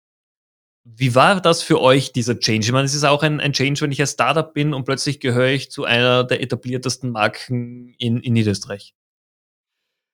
Wie 0.83 1.15
war 1.15 1.39
das 1.39 1.61
für 1.61 1.79
euch, 1.79 2.11
dieser 2.11 2.39
Change? 2.39 2.65
Ich 2.65 2.71
meine, 2.71 2.85
es 2.85 2.95
ist 2.95 3.03
auch 3.03 3.23
ein, 3.23 3.39
ein 3.39 3.53
Change, 3.53 3.81
wenn 3.81 3.91
ich 3.91 4.01
ein 4.01 4.07
Startup 4.07 4.51
bin 4.51 4.73
und 4.73 4.83
plötzlich 4.83 5.19
gehöre 5.19 5.51
ich 5.51 5.71
zu 5.71 5.85
einer 5.85 6.23
der 6.23 6.41
etabliertesten 6.41 7.11
Marken 7.11 7.93
in, 7.97 8.17
in 8.17 8.33
Niederösterreich. 8.33 8.95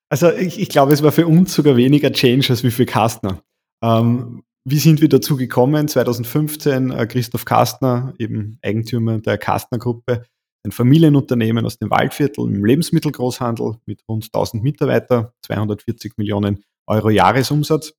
Also 0.09 0.31
ich, 0.31 0.59
ich, 0.59 0.69
glaube, 0.69 0.93
es 0.93 1.03
war 1.03 1.11
für 1.11 1.25
uns 1.25 1.53
sogar 1.53 1.75
weniger 1.75 2.11
Change 2.11 2.49
als 2.49 2.63
wie 2.63 2.71
für 2.71 2.85
Kastner. 2.85 3.41
Ähm, 3.81 4.43
wie 4.69 4.79
sind 4.79 4.99
wir 4.99 5.07
dazu 5.07 5.37
gekommen? 5.37 5.87
2015, 5.87 6.91
äh, 6.91 7.07
Christoph 7.07 7.45
Kastner, 7.45 8.13
eben 8.19 8.59
Eigentümer 8.61 9.19
der 9.19 9.37
Kastner-Gruppe, 9.37 10.25
ein 10.65 10.73
Familienunternehmen 10.73 11.65
aus 11.65 11.77
dem 11.77 11.89
Waldviertel 11.89 12.43
im 12.43 12.65
Lebensmittelgroßhandel 12.65 13.77
mit 13.85 14.01
rund 14.09 14.25
1000 14.25 14.61
Mitarbeitern, 14.61 15.29
240 15.45 16.17
Millionen 16.17 16.65
Euro 16.85 17.09
Jahresumsatz, 17.09 17.93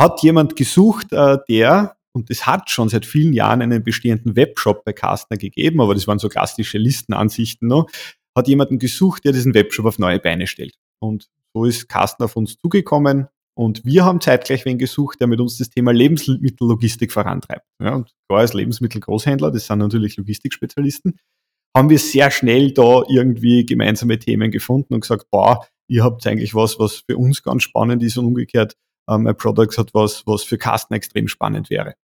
hat 0.00 0.22
jemand 0.22 0.56
gesucht, 0.56 1.12
äh, 1.12 1.36
der 1.50 1.96
und 2.14 2.30
es 2.30 2.46
hat 2.46 2.70
schon 2.70 2.88
seit 2.88 3.04
vielen 3.04 3.34
Jahren 3.34 3.60
einen 3.60 3.84
bestehenden 3.84 4.36
Webshop 4.36 4.86
bei 4.86 4.94
Kastner 4.94 5.36
gegeben, 5.36 5.82
aber 5.82 5.92
das 5.92 6.06
waren 6.06 6.18
so 6.18 6.30
klassische 6.30 6.78
Listenansichten 6.78 7.68
noch, 7.68 7.90
hat 8.34 8.48
jemanden 8.48 8.78
gesucht, 8.78 9.26
der 9.26 9.32
diesen 9.32 9.52
Webshop 9.52 9.84
auf 9.84 9.98
neue 9.98 10.18
Beine 10.18 10.46
stellt. 10.46 10.76
Und 10.98 11.28
so 11.52 11.66
ist 11.66 11.90
Kastner 11.90 12.24
auf 12.24 12.36
uns 12.36 12.56
zugekommen 12.56 13.28
und 13.58 13.84
wir 13.84 14.04
haben 14.04 14.20
zeitgleich 14.20 14.66
wen 14.66 14.76
gesucht, 14.76 15.18
der 15.18 15.26
mit 15.26 15.40
uns 15.40 15.56
das 15.56 15.70
Thema 15.70 15.92
Lebensmittellogistik 15.92 17.10
vorantreibt. 17.10 17.64
Ja, 17.82 17.94
und 17.94 18.12
klar 18.28 18.40
als 18.40 18.52
Lebensmittelgroßhändler, 18.52 19.50
das 19.50 19.66
sind 19.66 19.78
natürlich 19.78 20.18
Logistikspezialisten, 20.18 21.18
haben 21.74 21.88
wir 21.88 21.98
sehr 21.98 22.30
schnell 22.30 22.72
da 22.72 23.02
irgendwie 23.08 23.64
gemeinsame 23.64 24.18
Themen 24.18 24.50
gefunden 24.50 24.94
und 24.94 25.00
gesagt, 25.00 25.26
boah, 25.30 25.66
ihr 25.88 26.04
habt 26.04 26.26
eigentlich 26.26 26.54
was, 26.54 26.78
was 26.78 27.04
für 27.08 27.16
uns 27.16 27.42
ganz 27.42 27.62
spannend 27.62 28.02
ist 28.02 28.18
und 28.18 28.26
umgekehrt, 28.26 28.74
ähm, 29.08 29.22
My 29.22 29.32
Products 29.32 29.78
hat 29.78 29.94
was, 29.94 30.26
was 30.26 30.42
für 30.42 30.58
Kastner 30.58 30.98
extrem 30.98 31.26
spannend 31.26 31.70
wäre. 31.70 31.94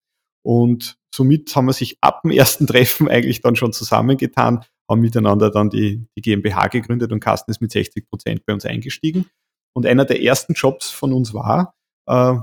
Und 0.44 0.96
somit 1.14 1.54
haben 1.54 1.66
wir 1.66 1.74
sich 1.74 1.98
ab 2.00 2.22
dem 2.22 2.30
ersten 2.30 2.66
Treffen 2.68 3.08
eigentlich 3.08 3.42
dann 3.42 3.56
schon 3.56 3.74
zusammengetan, 3.74 4.64
haben 4.90 5.00
miteinander 5.02 5.50
dann 5.50 5.68
die, 5.68 6.06
die 6.16 6.22
GmbH 6.22 6.68
gegründet 6.68 7.12
und 7.12 7.20
Carsten 7.20 7.50
ist 7.50 7.60
mit 7.60 7.72
60 7.72 8.08
Prozent 8.08 8.46
bei 8.46 8.54
uns 8.54 8.64
eingestiegen. 8.64 9.26
Und 9.74 9.86
einer 9.86 10.04
der 10.04 10.22
ersten 10.22 10.54
Jobs 10.54 10.90
von 10.90 11.12
uns 11.12 11.32
war, 11.34 11.74
äh, 12.08 12.34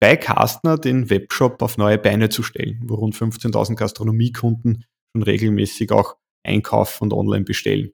bei 0.00 0.16
Kastner 0.16 0.78
den 0.78 1.10
Webshop 1.10 1.62
auf 1.62 1.76
neue 1.76 1.98
Beine 1.98 2.30
zu 2.30 2.42
stellen, 2.42 2.80
wo 2.84 2.94
rund 2.94 3.14
15.000 3.14 3.76
Gastronomiekunden 3.76 4.84
schon 5.12 5.22
regelmäßig 5.22 5.92
auch 5.92 6.16
einkaufen 6.46 7.04
und 7.04 7.12
online 7.12 7.44
bestellen. 7.44 7.92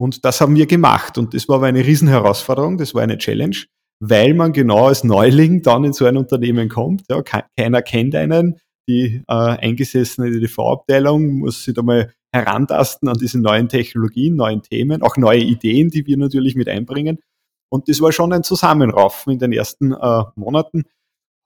Und 0.00 0.24
das 0.24 0.40
haben 0.40 0.56
wir 0.56 0.66
gemacht 0.66 1.18
und 1.18 1.34
das 1.34 1.48
war 1.48 1.56
aber 1.56 1.66
eine 1.66 1.84
Riesenherausforderung, 1.84 2.78
das 2.78 2.94
war 2.94 3.02
eine 3.02 3.18
Challenge, 3.18 3.56
weil 4.00 4.32
man 4.32 4.52
genau 4.52 4.86
als 4.86 5.04
Neuling 5.04 5.62
dann 5.62 5.84
in 5.84 5.92
so 5.92 6.06
ein 6.06 6.16
Unternehmen 6.16 6.68
kommt. 6.68 7.02
Ja, 7.10 7.22
keiner 7.22 7.82
kennt 7.82 8.14
einen, 8.14 8.58
die 8.88 9.22
äh, 9.28 9.34
eingesessene 9.34 10.28
EDV-Abteilung 10.28 11.40
muss 11.40 11.64
sich 11.64 11.74
da 11.74 11.82
mal 11.82 12.12
herantasten 12.32 13.08
an 13.08 13.18
diese 13.18 13.40
neuen 13.40 13.68
Technologien, 13.68 14.36
neuen 14.36 14.62
Themen, 14.62 15.02
auch 15.02 15.16
neue 15.16 15.40
Ideen, 15.40 15.90
die 15.90 16.06
wir 16.06 16.16
natürlich 16.16 16.54
mit 16.54 16.68
einbringen. 16.68 17.18
Und 17.72 17.88
das 17.88 18.00
war 18.00 18.12
schon 18.12 18.32
ein 18.32 18.42
Zusammenraufen 18.42 19.32
in 19.32 19.38
den 19.38 19.52
ersten 19.52 19.92
äh, 19.92 20.22
Monaten. 20.34 20.84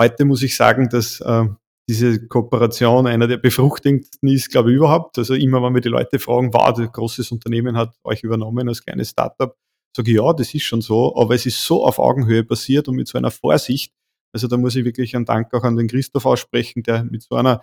Heute 0.01 0.25
muss 0.25 0.43
ich 0.43 0.57
sagen, 0.57 0.89
dass 0.89 1.21
äh, 1.21 1.45
diese 1.89 2.27
Kooperation 2.27 3.07
einer 3.07 3.27
der 3.27 3.37
befruchtigsten 3.37 4.29
ist, 4.29 4.51
glaube 4.51 4.71
ich, 4.71 4.77
überhaupt. 4.77 5.19
Also 5.19 5.35
immer, 5.35 5.63
wenn 5.63 5.75
wir 5.75 5.81
die 5.81 5.89
Leute 5.89 6.19
fragen, 6.19 6.53
wow, 6.53 6.77
ein 6.79 6.91
großes 6.91 7.31
Unternehmen 7.31 7.77
hat 7.77 7.95
euch 8.05 8.23
übernommen 8.23 8.69
als 8.69 8.85
kleines 8.85 9.11
Startup, 9.11 9.55
sage 9.95 10.11
ich, 10.11 10.17
ja, 10.17 10.33
das 10.33 10.55
ist 10.55 10.65
schon 10.65 10.81
so, 10.81 11.15
aber 11.17 11.35
es 11.35 11.47
ist 11.47 11.63
so 11.63 11.85
auf 11.85 11.99
Augenhöhe 11.99 12.43
passiert 12.43 12.89
und 12.89 12.97
mit 12.97 13.09
so 13.09 13.19
einer 13.19 13.31
Vorsicht. 13.31 13.93
Also 14.33 14.49
da 14.49 14.57
muss 14.57 14.75
ich 14.75 14.85
wirklich 14.85 15.15
einen 15.15 15.27
Dank 15.27 15.53
auch 15.55 15.63
an 15.63 15.77
den 15.77 15.87
Christoph 15.87 16.27
aussprechen, 16.27 16.83
der 16.83 17.05
mit 17.05 17.23
so 17.23 17.37
einer, 17.37 17.63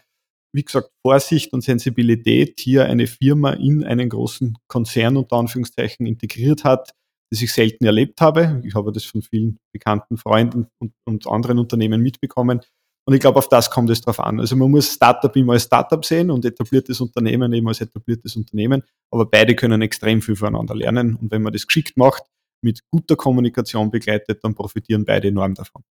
wie 0.53 0.63
gesagt, 0.63 0.91
Vorsicht 1.01 1.51
und 1.51 1.61
Sensibilität 1.61 2.59
hier 2.59 2.85
eine 2.85 3.07
Firma 3.07 3.53
in 3.53 3.83
einen 3.83 4.07
großen 4.07 4.57
Konzern 4.67 5.17
unter 5.17 5.37
Anführungszeichen 5.37 6.05
integriert 6.05 6.63
hat, 6.63 6.93
das 7.31 7.41
ich 7.41 7.53
selten 7.53 7.85
erlebt 7.85 8.21
habe. 8.21 8.61
Ich 8.63 8.75
habe 8.75 8.91
das 8.91 9.05
von 9.05 9.21
vielen 9.21 9.57
bekannten 9.71 10.17
Freunden 10.17 10.67
und, 10.79 10.93
und 11.05 11.27
anderen 11.27 11.59
Unternehmen 11.59 12.01
mitbekommen. 12.01 12.61
Und 13.07 13.15
ich 13.15 13.21
glaube, 13.21 13.39
auf 13.39 13.49
das 13.49 13.71
kommt 13.71 13.89
es 13.89 14.01
drauf 14.01 14.19
an. 14.19 14.39
Also 14.39 14.55
man 14.55 14.69
muss 14.69 14.93
Startup 14.93 15.35
immer 15.35 15.53
als 15.53 15.63
Startup 15.63 16.03
sehen 16.05 16.29
und 16.29 16.45
etabliertes 16.45 17.01
Unternehmen 17.01 17.51
eben 17.53 17.67
als 17.67 17.81
etabliertes 17.81 18.35
Unternehmen. 18.35 18.83
Aber 19.11 19.25
beide 19.25 19.55
können 19.55 19.81
extrem 19.81 20.21
viel 20.21 20.35
voneinander 20.35 20.75
lernen. 20.75 21.15
Und 21.15 21.31
wenn 21.31 21.41
man 21.41 21.53
das 21.53 21.65
geschickt 21.65 21.97
macht, 21.97 22.23
mit 22.61 22.81
guter 22.91 23.15
Kommunikation 23.15 23.89
begleitet, 23.89 24.43
dann 24.43 24.53
profitieren 24.53 25.05
beide 25.05 25.29
enorm 25.29 25.55
davon. 25.55 25.83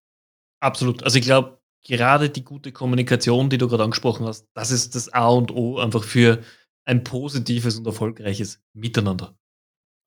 Absolut. 0.61 1.03
Also 1.03 1.17
ich 1.17 1.25
glaube, 1.25 1.59
gerade 1.83 2.29
die 2.29 2.43
gute 2.43 2.71
Kommunikation, 2.71 3.49
die 3.49 3.57
du 3.57 3.67
gerade 3.67 3.83
angesprochen 3.83 4.27
hast, 4.27 4.47
das 4.53 4.69
ist 4.69 4.93
das 4.93 5.11
A 5.11 5.29
und 5.29 5.51
O 5.51 5.79
einfach 5.79 6.03
für 6.03 6.43
ein 6.85 7.03
positives 7.03 7.77
und 7.77 7.87
erfolgreiches 7.87 8.61
Miteinander. 8.73 9.35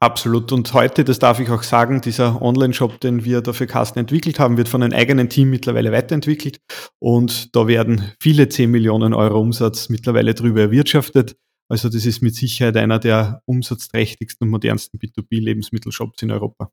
Absolut. 0.03 0.51
Und 0.51 0.75
heute, 0.75 1.05
das 1.05 1.21
darf 1.21 1.39
ich 1.39 1.49
auch 1.49 1.63
sagen, 1.63 2.01
dieser 2.01 2.43
Online-Shop, 2.43 2.99
den 2.99 3.25
wir 3.25 3.41
da 3.41 3.53
für 3.53 3.69
Carsten 3.69 4.01
entwickelt 4.01 4.41
haben, 4.41 4.57
wird 4.57 4.69
von 4.69 4.83
einem 4.83 4.95
eigenen 4.95 5.29
Team 5.29 5.49
mittlerweile 5.49 5.93
weiterentwickelt. 5.93 6.59
Und 6.99 7.55
da 7.55 7.69
werden 7.69 8.11
viele 8.21 8.49
10 8.49 8.69
Millionen 8.69 9.15
Euro 9.15 9.41
Umsatz 9.41 9.91
mittlerweile 9.91 10.35
drüber 10.35 10.63
erwirtschaftet. 10.63 11.37
Also 11.69 11.89
das 11.89 12.05
ist 12.05 12.21
mit 12.21 12.35
Sicherheit 12.35 12.77
einer 12.79 12.99
der 12.99 13.43
umsatzträchtigsten 13.47 14.45
und 14.45 14.51
modernsten 14.51 14.99
B2B-Lebensmittelshops 14.99 16.21
in 16.21 16.33
Europa. 16.33 16.73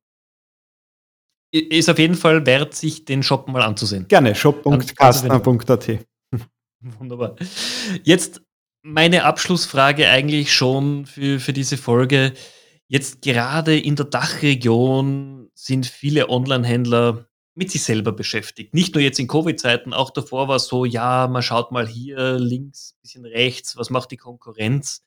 Ist 1.52 1.88
auf 1.88 2.00
jeden 2.00 2.16
Fall 2.16 2.48
wert, 2.48 2.74
sich 2.74 3.06
den 3.06 3.22
Shop 3.22 3.48
mal 3.48 3.62
anzusehen. 3.62 4.08
Gerne, 4.08 4.34
shop.kastner.at. 4.34 6.00
Wunderbar. 6.98 7.36
Jetzt 8.04 8.42
meine 8.82 9.24
Abschlussfrage 9.24 10.10
eigentlich 10.10 10.52
schon 10.52 11.06
für, 11.06 11.40
für 11.40 11.54
diese 11.54 11.78
Folge. 11.78 12.34
Jetzt 12.92 13.22
gerade 13.22 13.78
in 13.78 13.96
der 13.96 14.08
Dachregion 14.08 15.52
sind 15.54 15.86
viele 15.86 16.28
Online-Händler 16.28 17.28
mit 17.54 17.70
sich 17.70 17.84
selber 17.84 18.12
beschäftigt. 18.12 18.74
Nicht 18.74 18.96
nur 18.96 19.04
jetzt 19.04 19.20
in 19.20 19.28
Covid-Zeiten, 19.28 19.94
auch 19.94 20.10
davor 20.10 20.48
war 20.48 20.56
es 20.56 20.66
so, 20.66 20.86
ja, 20.86 21.28
man 21.28 21.44
schaut 21.44 21.72
mal 21.72 21.88
hier 21.88 22.40
links, 22.40 22.98
bisschen 23.04 23.26
rechts, 23.26 23.78
was 23.78 23.92
macht 23.92 24.10
die 24.10 24.18
Konkurrenz? 24.18 25.04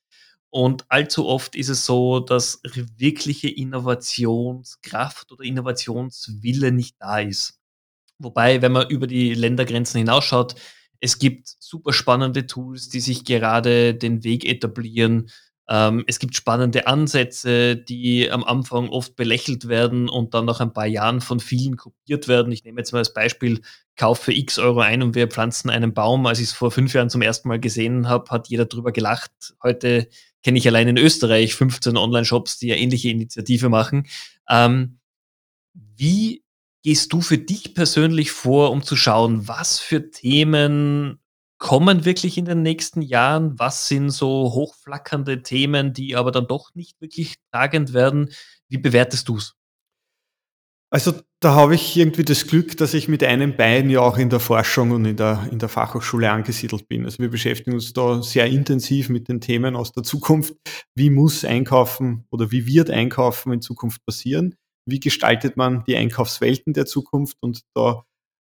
Und 0.48 0.84
allzu 0.90 1.26
oft 1.26 1.56
ist 1.56 1.70
es 1.70 1.84
so, 1.84 2.20
dass 2.20 2.60
wirkliche 2.62 3.48
Innovationskraft 3.48 5.32
oder 5.32 5.42
Innovationswille 5.42 6.70
nicht 6.70 6.96
da 7.00 7.18
ist. 7.18 7.58
Wobei, 8.18 8.62
wenn 8.62 8.70
man 8.70 8.90
über 8.90 9.08
die 9.08 9.34
Ländergrenzen 9.34 9.98
hinausschaut, 9.98 10.54
es 11.00 11.18
gibt 11.18 11.48
super 11.58 11.92
spannende 11.92 12.46
Tools, 12.46 12.90
die 12.90 13.00
sich 13.00 13.24
gerade 13.24 13.92
den 13.92 14.22
Weg 14.22 14.44
etablieren, 14.44 15.30
ähm, 15.68 16.04
es 16.06 16.18
gibt 16.18 16.34
spannende 16.34 16.86
Ansätze, 16.86 17.76
die 17.76 18.30
am 18.30 18.44
Anfang 18.44 18.88
oft 18.88 19.14
belächelt 19.14 19.68
werden 19.68 20.08
und 20.08 20.34
dann 20.34 20.44
nach 20.44 20.60
ein 20.60 20.72
paar 20.72 20.86
Jahren 20.86 21.20
von 21.20 21.40
vielen 21.40 21.76
kopiert 21.76 22.28
werden. 22.28 22.52
Ich 22.52 22.64
nehme 22.64 22.80
jetzt 22.80 22.92
mal 22.92 22.98
als 22.98 23.14
Beispiel, 23.14 23.60
kaufe 23.96 24.32
x 24.32 24.58
Euro 24.58 24.80
ein 24.80 25.02
und 25.02 25.14
wir 25.14 25.28
pflanzen 25.28 25.70
einen 25.70 25.94
Baum. 25.94 26.26
Als 26.26 26.40
ich 26.40 26.46
es 26.46 26.52
vor 26.52 26.70
fünf 26.70 26.94
Jahren 26.94 27.10
zum 27.10 27.22
ersten 27.22 27.48
Mal 27.48 27.60
gesehen 27.60 28.08
habe, 28.08 28.30
hat 28.30 28.48
jeder 28.48 28.64
drüber 28.64 28.92
gelacht. 28.92 29.30
Heute 29.62 30.08
kenne 30.42 30.58
ich 30.58 30.66
allein 30.66 30.88
in 30.88 30.98
Österreich 30.98 31.54
15 31.54 31.96
Online-Shops, 31.96 32.58
die 32.58 32.68
ja 32.68 32.76
ähnliche 32.76 33.10
Initiative 33.10 33.68
machen. 33.68 34.08
Ähm, 34.48 34.98
wie 35.74 36.42
gehst 36.82 37.12
du 37.12 37.20
für 37.20 37.38
dich 37.38 37.74
persönlich 37.74 38.32
vor, 38.32 38.72
um 38.72 38.82
zu 38.82 38.96
schauen, 38.96 39.46
was 39.46 39.78
für 39.78 40.10
Themen 40.10 41.21
kommen 41.62 42.04
wirklich 42.04 42.38
in 42.38 42.44
den 42.44 42.62
nächsten 42.62 43.02
Jahren? 43.02 43.56
Was 43.56 43.86
sind 43.86 44.10
so 44.10 44.52
hochflackernde 44.52 45.44
Themen, 45.44 45.92
die 45.92 46.16
aber 46.16 46.32
dann 46.32 46.48
doch 46.48 46.74
nicht 46.74 47.00
wirklich 47.00 47.36
tragend 47.52 47.92
werden? 47.92 48.30
Wie 48.68 48.78
bewertest 48.78 49.28
du 49.28 49.36
es? 49.36 49.54
Also 50.90 51.14
da 51.38 51.54
habe 51.54 51.76
ich 51.76 51.96
irgendwie 51.96 52.24
das 52.24 52.48
Glück, 52.48 52.76
dass 52.78 52.94
ich 52.94 53.06
mit 53.06 53.22
einem 53.22 53.56
Bein 53.56 53.90
ja 53.90 54.00
auch 54.00 54.18
in 54.18 54.28
der 54.28 54.40
Forschung 54.40 54.90
und 54.90 55.04
in 55.04 55.16
der, 55.16 55.48
in 55.52 55.60
der 55.60 55.68
Fachhochschule 55.68 56.28
angesiedelt 56.28 56.88
bin. 56.88 57.04
Also 57.04 57.20
wir 57.20 57.30
beschäftigen 57.30 57.74
uns 57.74 57.92
da 57.92 58.22
sehr 58.22 58.46
intensiv 58.46 59.08
mit 59.08 59.28
den 59.28 59.40
Themen 59.40 59.76
aus 59.76 59.92
der 59.92 60.02
Zukunft. 60.02 60.54
Wie 60.96 61.10
muss 61.10 61.44
Einkaufen 61.44 62.26
oder 62.30 62.50
wie 62.50 62.66
wird 62.66 62.90
Einkaufen 62.90 63.52
in 63.52 63.62
Zukunft 63.62 64.04
passieren? 64.04 64.56
Wie 64.84 64.98
gestaltet 64.98 65.56
man 65.56 65.84
die 65.84 65.96
Einkaufswelten 65.96 66.72
der 66.72 66.86
Zukunft? 66.86 67.36
Und 67.40 67.62
da 67.72 68.02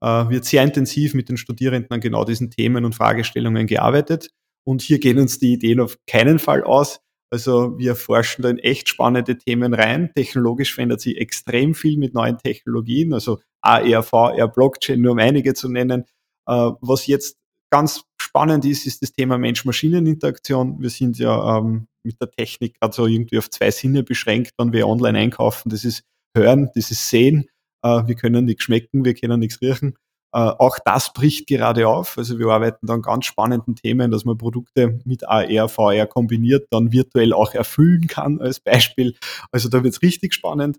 wird 0.01 0.45
sehr 0.45 0.63
intensiv 0.63 1.15
mit 1.15 1.29
den 1.29 1.37
Studierenden 1.37 1.91
an 1.91 2.01
genau 2.01 2.25
diesen 2.25 2.51
Themen 2.51 2.85
und 2.85 2.95
Fragestellungen 2.95 3.67
gearbeitet. 3.67 4.31
Und 4.65 4.83
hier 4.83 4.99
gehen 4.99 5.19
uns 5.19 5.39
die 5.39 5.55
Ideen 5.55 5.81
auf 5.81 5.99
keinen 6.07 6.39
Fall 6.39 6.63
aus. 6.63 7.01
Also 7.31 7.79
wir 7.79 7.95
forschen 7.95 8.43
da 8.43 8.49
in 8.49 8.59
echt 8.59 8.89
spannende 8.89 9.37
Themen 9.37 9.75
rein. 9.75 10.11
Technologisch 10.15 10.75
verändert 10.75 11.01
sich 11.01 11.19
extrem 11.19 11.75
viel 11.75 11.99
mit 11.99 12.15
neuen 12.15 12.39
Technologien, 12.39 13.13
also 13.13 13.41
AR, 13.61 14.03
VR, 14.03 14.49
Blockchain, 14.49 15.01
nur 15.01 15.13
um 15.13 15.19
einige 15.19 15.55
zu 15.55 15.69
nennen. 15.69 16.05
Äh, 16.47 16.71
was 16.81 17.07
jetzt 17.07 17.37
ganz 17.71 18.05
spannend 18.21 18.65
ist, 18.65 18.87
ist 18.87 19.03
das 19.03 19.13
Thema 19.13 19.37
Mensch-Maschinen-Interaktion. 19.37 20.81
Wir 20.81 20.91
sind 20.91 21.19
ja 21.19 21.59
ähm, 21.59 21.89
mit 22.03 22.21
der 22.21 22.31
Technik 22.31 22.77
also 22.81 23.07
irgendwie 23.07 23.39
auf 23.39 23.51
zwei 23.51 23.71
Sinne 23.71 24.03
beschränkt, 24.03 24.53
wenn 24.57 24.73
wir 24.73 24.89
online 24.89 25.19
einkaufen. 25.19 25.69
Das 25.69 25.85
ist 25.85 26.05
Hören, 26.35 26.71
das 26.75 26.91
ist 26.91 27.09
Sehen 27.09 27.45
äh, 27.45 27.58
wir 27.83 28.15
können 28.15 28.45
nichts 28.45 28.65
schmecken, 28.65 29.05
wir 29.05 29.15
können 29.15 29.41
nichts 29.41 29.61
riechen. 29.61 29.97
Äh, 30.33 30.41
auch 30.41 30.79
das 30.85 31.13
bricht 31.13 31.47
gerade 31.47 31.89
auf. 31.89 32.19
Also 32.19 32.39
wir 32.39 32.49
arbeiten 32.49 32.87
dann 32.87 33.03
ganz 33.03 33.25
spannenden 33.25 33.77
Themen, 33.77 34.11
dass 34.11 34.25
man 34.25 34.37
Produkte 34.37 35.01
mit 35.05 35.27
AR, 35.27 35.69
VR 35.69 36.07
kombiniert, 36.07 36.69
dann 36.71 36.93
virtuell 36.93 37.33
auch 37.33 37.55
erfüllen 37.55 38.07
kann 38.09 38.41
als 38.41 38.61
Beispiel. 38.61 39.17
Also 39.53 39.69
da 39.69 39.83
wird 39.83 39.95
es 39.95 40.03
richtig 40.03 40.35
spannend. 40.35 40.79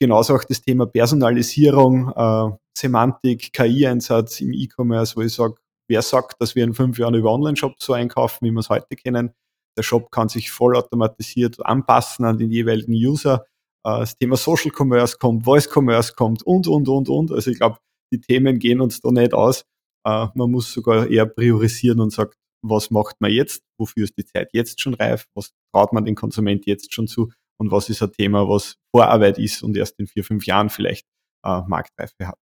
Genauso 0.00 0.34
auch 0.34 0.44
das 0.44 0.62
Thema 0.62 0.86
Personalisierung, 0.86 2.12
äh, 2.14 2.56
Semantik, 2.76 3.52
KI-Einsatz 3.52 4.40
im 4.40 4.52
E-Commerce, 4.52 5.16
wo 5.16 5.22
ich 5.22 5.34
sage, 5.34 5.56
wer 5.88 6.02
sagt, 6.02 6.40
dass 6.40 6.54
wir 6.54 6.64
in 6.64 6.74
fünf 6.74 6.98
Jahren 6.98 7.14
über 7.14 7.32
Online-Shops 7.32 7.84
so 7.84 7.92
einkaufen, 7.92 8.46
wie 8.46 8.50
wir 8.50 8.60
es 8.60 8.70
heute 8.70 8.96
kennen. 8.96 9.32
Der 9.76 9.82
Shop 9.82 10.10
kann 10.10 10.28
sich 10.28 10.50
vollautomatisiert 10.50 11.64
anpassen 11.64 12.24
an 12.24 12.38
den 12.38 12.50
jeweiligen 12.50 12.92
User. 12.92 13.44
Äh, 13.84 14.00
das 14.00 14.16
Thema 14.16 14.36
Social 14.36 14.72
Commerce 14.76 15.16
kommt, 15.18 15.44
Voice 15.44 15.68
Commerce 15.72 16.14
kommt 16.14 16.42
und, 16.42 16.66
und, 16.66 16.88
und, 16.88 17.08
und. 17.08 17.32
Also 17.32 17.50
ich 17.50 17.58
glaube, 17.58 17.78
die 18.12 18.20
Themen 18.20 18.58
gehen 18.58 18.80
uns 18.80 19.00
da 19.00 19.10
nicht 19.10 19.34
aus. 19.34 19.64
Äh, 20.06 20.26
man 20.34 20.50
muss 20.50 20.72
sogar 20.72 21.08
eher 21.08 21.26
priorisieren 21.26 22.00
und 22.00 22.10
sagt, 22.10 22.36
was 22.62 22.90
macht 22.90 23.16
man 23.20 23.30
jetzt? 23.30 23.62
Wofür 23.78 24.04
ist 24.04 24.16
die 24.18 24.24
Zeit 24.24 24.50
jetzt 24.52 24.80
schon 24.80 24.94
reif? 24.94 25.26
Was 25.34 25.52
traut 25.72 25.92
man 25.92 26.04
den 26.04 26.14
Konsument 26.14 26.66
jetzt 26.66 26.92
schon 26.92 27.06
zu? 27.06 27.32
Und 27.58 27.70
was 27.70 27.88
ist 27.88 28.02
ein 28.02 28.12
Thema, 28.12 28.48
was 28.48 28.76
Vorarbeit 28.94 29.38
ist 29.38 29.62
und 29.62 29.76
erst 29.76 29.98
in 29.98 30.06
vier, 30.06 30.24
fünf 30.24 30.46
Jahren 30.46 30.70
vielleicht 30.70 31.06
äh, 31.44 31.60
Marktreife 31.66 32.26
hat? 32.26 32.38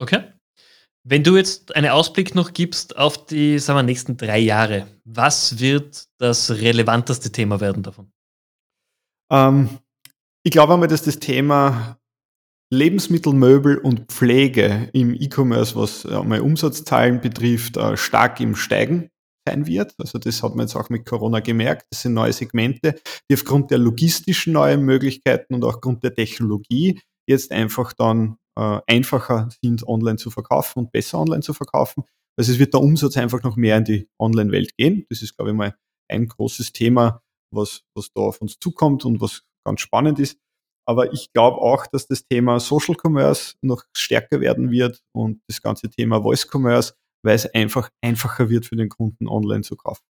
Okay. 0.00 0.32
Wenn 1.02 1.24
du 1.24 1.36
jetzt 1.36 1.74
einen 1.74 1.90
Ausblick 1.90 2.34
noch 2.34 2.52
gibst 2.52 2.96
auf 2.96 3.26
die 3.26 3.58
sagen 3.58 3.78
wir, 3.78 3.82
nächsten 3.82 4.16
drei 4.18 4.38
Jahre, 4.38 4.86
was 5.04 5.58
wird 5.58 6.06
das 6.18 6.50
relevanteste 6.50 7.32
Thema 7.32 7.60
werden 7.60 7.82
davon? 7.82 8.12
Ähm, 9.32 9.78
ich 10.44 10.50
glaube 10.50 10.74
einmal, 10.74 10.88
dass 10.88 11.02
das 11.02 11.18
Thema 11.18 11.98
Lebensmittel, 12.72 13.32
Möbel 13.32 13.78
und 13.78 14.12
Pflege 14.12 14.88
im 14.92 15.14
E-Commerce, 15.14 15.74
was 15.74 16.06
einmal 16.06 16.40
Umsatzzahlen 16.40 17.20
betrifft, 17.20 17.76
äh, 17.76 17.96
stark 17.96 18.40
im 18.40 18.54
Steigen 18.54 19.10
sein 19.46 19.66
wird. 19.66 19.94
Also 19.98 20.18
das 20.18 20.42
hat 20.42 20.54
man 20.54 20.66
jetzt 20.66 20.76
auch 20.76 20.88
mit 20.88 21.04
Corona 21.04 21.40
gemerkt. 21.40 21.86
Das 21.90 22.02
sind 22.02 22.14
neue 22.14 22.32
Segmente, 22.32 23.00
die 23.28 23.34
aufgrund 23.34 23.70
der 23.70 23.78
logistischen 23.78 24.52
neuen 24.52 24.82
Möglichkeiten 24.82 25.54
und 25.54 25.64
auch 25.64 25.74
aufgrund 25.74 26.04
der 26.04 26.14
Technologie 26.14 27.00
jetzt 27.26 27.50
einfach 27.50 27.92
dann 27.92 28.34
äh, 28.34 28.40
äh, 28.60 28.80
einfacher 28.86 29.48
sind, 29.62 29.86
online 29.86 30.18
zu 30.18 30.30
verkaufen 30.30 30.80
und 30.80 30.92
besser 30.92 31.18
online 31.18 31.40
zu 31.40 31.54
verkaufen. 31.54 32.04
Also 32.38 32.52
es 32.52 32.58
wird 32.58 32.74
der 32.74 32.80
Umsatz 32.80 33.16
einfach 33.16 33.42
noch 33.42 33.56
mehr 33.56 33.78
in 33.78 33.84
die 33.84 34.08
Online-Welt 34.18 34.76
gehen. 34.76 35.06
Das 35.08 35.22
ist, 35.22 35.36
glaube 35.36 35.50
ich, 35.50 35.56
mal 35.56 35.74
ein 36.08 36.26
großes 36.26 36.72
Thema, 36.72 37.22
was, 37.54 37.82
was 37.94 38.12
da 38.12 38.22
auf 38.22 38.40
uns 38.40 38.58
zukommt 38.58 39.04
und 39.04 39.20
was 39.20 39.42
ganz 39.64 39.80
spannend 39.80 40.18
ist. 40.18 40.38
Aber 40.86 41.12
ich 41.12 41.32
glaube 41.32 41.58
auch, 41.58 41.86
dass 41.86 42.06
das 42.06 42.26
Thema 42.26 42.58
Social 42.58 42.96
Commerce 43.00 43.54
noch 43.62 43.84
stärker 43.96 44.40
werden 44.40 44.70
wird 44.70 45.00
und 45.12 45.40
das 45.48 45.62
ganze 45.62 45.88
Thema 45.88 46.22
Voice 46.22 46.48
Commerce, 46.50 46.94
weil 47.22 47.36
es 47.36 47.46
einfach 47.46 47.90
einfacher 48.02 48.48
wird 48.48 48.66
für 48.66 48.76
den 48.76 48.88
Kunden 48.88 49.28
online 49.28 49.62
zu 49.62 49.76
kaufen. 49.76 50.02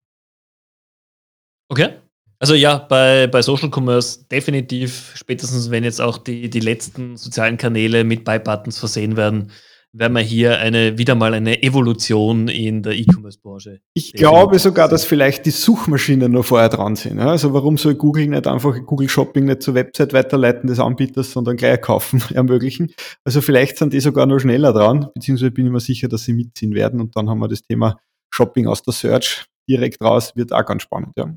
Okay. 1.71 2.01
Also 2.39 2.55
ja, 2.55 2.79
bei, 2.79 3.27
bei 3.27 3.43
Social 3.43 3.71
Commerce 3.71 4.25
definitiv, 4.31 5.13
spätestens 5.15 5.71
wenn 5.71 5.85
jetzt 5.85 6.01
auch 6.01 6.17
die, 6.17 6.49
die 6.49 6.61
letzten 6.61 7.19
sozialen 7.19 7.59
Kanäle 7.59 8.03
mit 8.03 8.25
Buy-Buttons 8.25 8.79
versehen 8.79 9.19
werden, 9.19 9.53
werden 9.93 10.13
wir 10.13 10.23
hier 10.23 10.59
eine, 10.59 10.99
wieder 10.99 11.15
mal 11.15 11.35
eine 11.35 11.63
Evolution 11.63 12.49
in 12.49 12.83
der 12.83 12.95
E-Commerce-Branche. 12.95 13.81
Ich 13.95 14.13
glaube 14.13 14.59
sogar, 14.59 14.89
dass 14.89 15.05
vielleicht 15.05 15.47
die 15.47 15.51
Suchmaschinen 15.51 16.31
noch 16.31 16.45
vorher 16.45 16.69
dran 16.69 16.95
sind. 16.95 17.19
Also 17.19 17.53
warum 17.53 17.77
soll 17.77 17.97
Google 17.97 18.29
nicht 18.29 18.47
einfach 18.47 18.75
Google 18.87 19.09
Shopping 19.09 19.47
nicht 19.47 19.63
zur 19.63 19.75
Website 19.75 20.13
weiterleiten 20.13 20.69
des 20.69 20.79
Anbieters, 20.79 21.33
sondern 21.33 21.57
gleich 21.57 21.81
kaufen 21.81 22.23
ermöglichen? 22.35 22.93
Also 23.25 23.41
vielleicht 23.41 23.79
sind 23.79 23.93
die 23.93 24.01
sogar 24.01 24.27
noch 24.27 24.39
schneller 24.39 24.73
dran, 24.73 25.09
beziehungsweise 25.15 25.51
bin 25.51 25.67
ich 25.67 25.73
mir 25.73 25.81
sicher, 25.81 26.09
dass 26.09 26.25
sie 26.25 26.35
mitziehen 26.35 26.75
werden 26.75 27.01
und 27.01 27.17
dann 27.17 27.29
haben 27.29 27.41
wir 27.41 27.49
das 27.49 27.63
Thema 27.63 27.99
Shopping 28.33 28.69
aus 28.69 28.83
der 28.83 28.93
Search 28.93 29.47
direkt 29.69 30.01
raus, 30.01 30.33
wird 30.37 30.53
auch 30.53 30.65
ganz 30.65 30.83
spannend, 30.83 31.13
ja. 31.17 31.35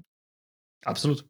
Absolut. 0.86 1.26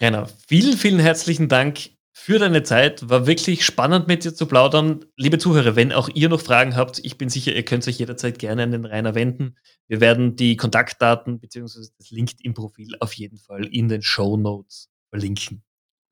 Rainer, 0.00 0.28
vielen, 0.46 0.76
vielen 0.76 1.00
herzlichen 1.00 1.48
Dank 1.48 1.90
für 2.18 2.38
deine 2.38 2.62
Zeit. 2.64 3.08
War 3.08 3.26
wirklich 3.26 3.64
spannend 3.64 4.08
mit 4.08 4.24
dir 4.24 4.34
zu 4.34 4.46
plaudern. 4.46 5.04
Liebe 5.16 5.38
Zuhörer, 5.38 5.76
wenn 5.76 5.92
auch 5.92 6.08
ihr 6.12 6.28
noch 6.28 6.40
Fragen 6.40 6.76
habt, 6.76 6.98
ich 7.02 7.16
bin 7.16 7.28
sicher, 7.28 7.54
ihr 7.54 7.64
könnt 7.64 7.86
euch 7.86 7.98
jederzeit 7.98 8.38
gerne 8.38 8.64
an 8.64 8.72
den 8.72 8.84
Rainer 8.84 9.14
wenden. 9.14 9.56
Wir 9.86 10.00
werden 10.00 10.36
die 10.36 10.56
Kontaktdaten 10.56 11.38
bzw. 11.38 11.86
das 11.96 12.10
LinkedIn-Profil 12.10 12.96
auf 13.00 13.12
jeden 13.14 13.38
Fall 13.38 13.64
in 13.66 13.88
den 13.88 14.02
Show 14.02 14.36
Notes 14.36 14.90
verlinken. 15.08 15.62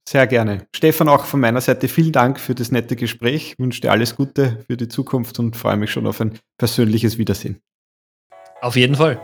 Sehr 0.08 0.28
gerne. 0.28 0.68
Stefan, 0.74 1.08
auch 1.08 1.24
von 1.24 1.40
meiner 1.40 1.60
Seite 1.60 1.88
vielen 1.88 2.12
Dank 2.12 2.38
für 2.38 2.54
das 2.54 2.70
nette 2.70 2.94
Gespräch. 2.94 3.52
Ich 3.52 3.58
wünsche 3.58 3.80
dir 3.80 3.90
alles 3.90 4.14
Gute 4.14 4.64
für 4.68 4.76
die 4.76 4.86
Zukunft 4.86 5.40
und 5.40 5.56
freue 5.56 5.76
mich 5.76 5.90
schon 5.90 6.06
auf 6.06 6.20
ein 6.20 6.38
persönliches 6.56 7.18
Wiedersehen. 7.18 7.60
Auf 8.62 8.76
jeden 8.76 8.94
Fall. 8.94 9.20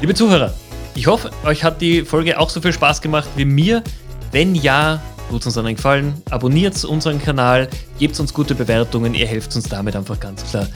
Liebe 0.00 0.14
Zuhörer, 0.14 0.54
ich 0.94 1.06
hoffe, 1.06 1.30
euch 1.44 1.64
hat 1.64 1.80
die 1.80 2.02
Folge 2.02 2.38
auch 2.38 2.50
so 2.50 2.60
viel 2.60 2.74
Spaß 2.74 3.00
gemacht 3.00 3.28
wie 3.36 3.46
mir. 3.46 3.82
Wenn 4.30 4.54
ja, 4.54 5.02
tut 5.28 5.44
uns 5.46 5.58
einen 5.58 5.76
Gefallen, 5.76 6.14
abonniert 6.30 6.82
unseren 6.84 7.20
Kanal, 7.20 7.68
gebt 7.98 8.18
uns 8.18 8.32
gute 8.32 8.54
Bewertungen, 8.54 9.14
ihr 9.14 9.26
helft 9.26 9.54
uns 9.56 9.68
damit 9.68 9.94
einfach 9.94 10.18
ganz 10.18 10.44
klar, 10.44 10.66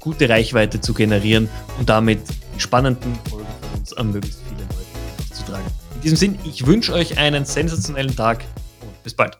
gute 0.00 0.28
Reichweite 0.28 0.80
zu 0.80 0.94
generieren 0.94 1.48
und 1.78 1.88
damit 1.88 2.20
spannenden 2.58 3.18
Folgen 3.28 3.46
von 3.60 3.80
uns 3.80 3.92
an 3.94 4.12
möglichst 4.12 4.40
viele 4.48 4.62
Leute 4.62 5.30
auszutragen. 5.30 5.66
In 5.96 6.00
diesem 6.02 6.16
Sinn, 6.16 6.38
ich 6.44 6.66
wünsche 6.66 6.92
euch 6.92 7.18
einen 7.18 7.44
sensationellen 7.44 8.14
Tag 8.14 8.44
und 8.80 9.02
bis 9.02 9.14
bald. 9.14 9.38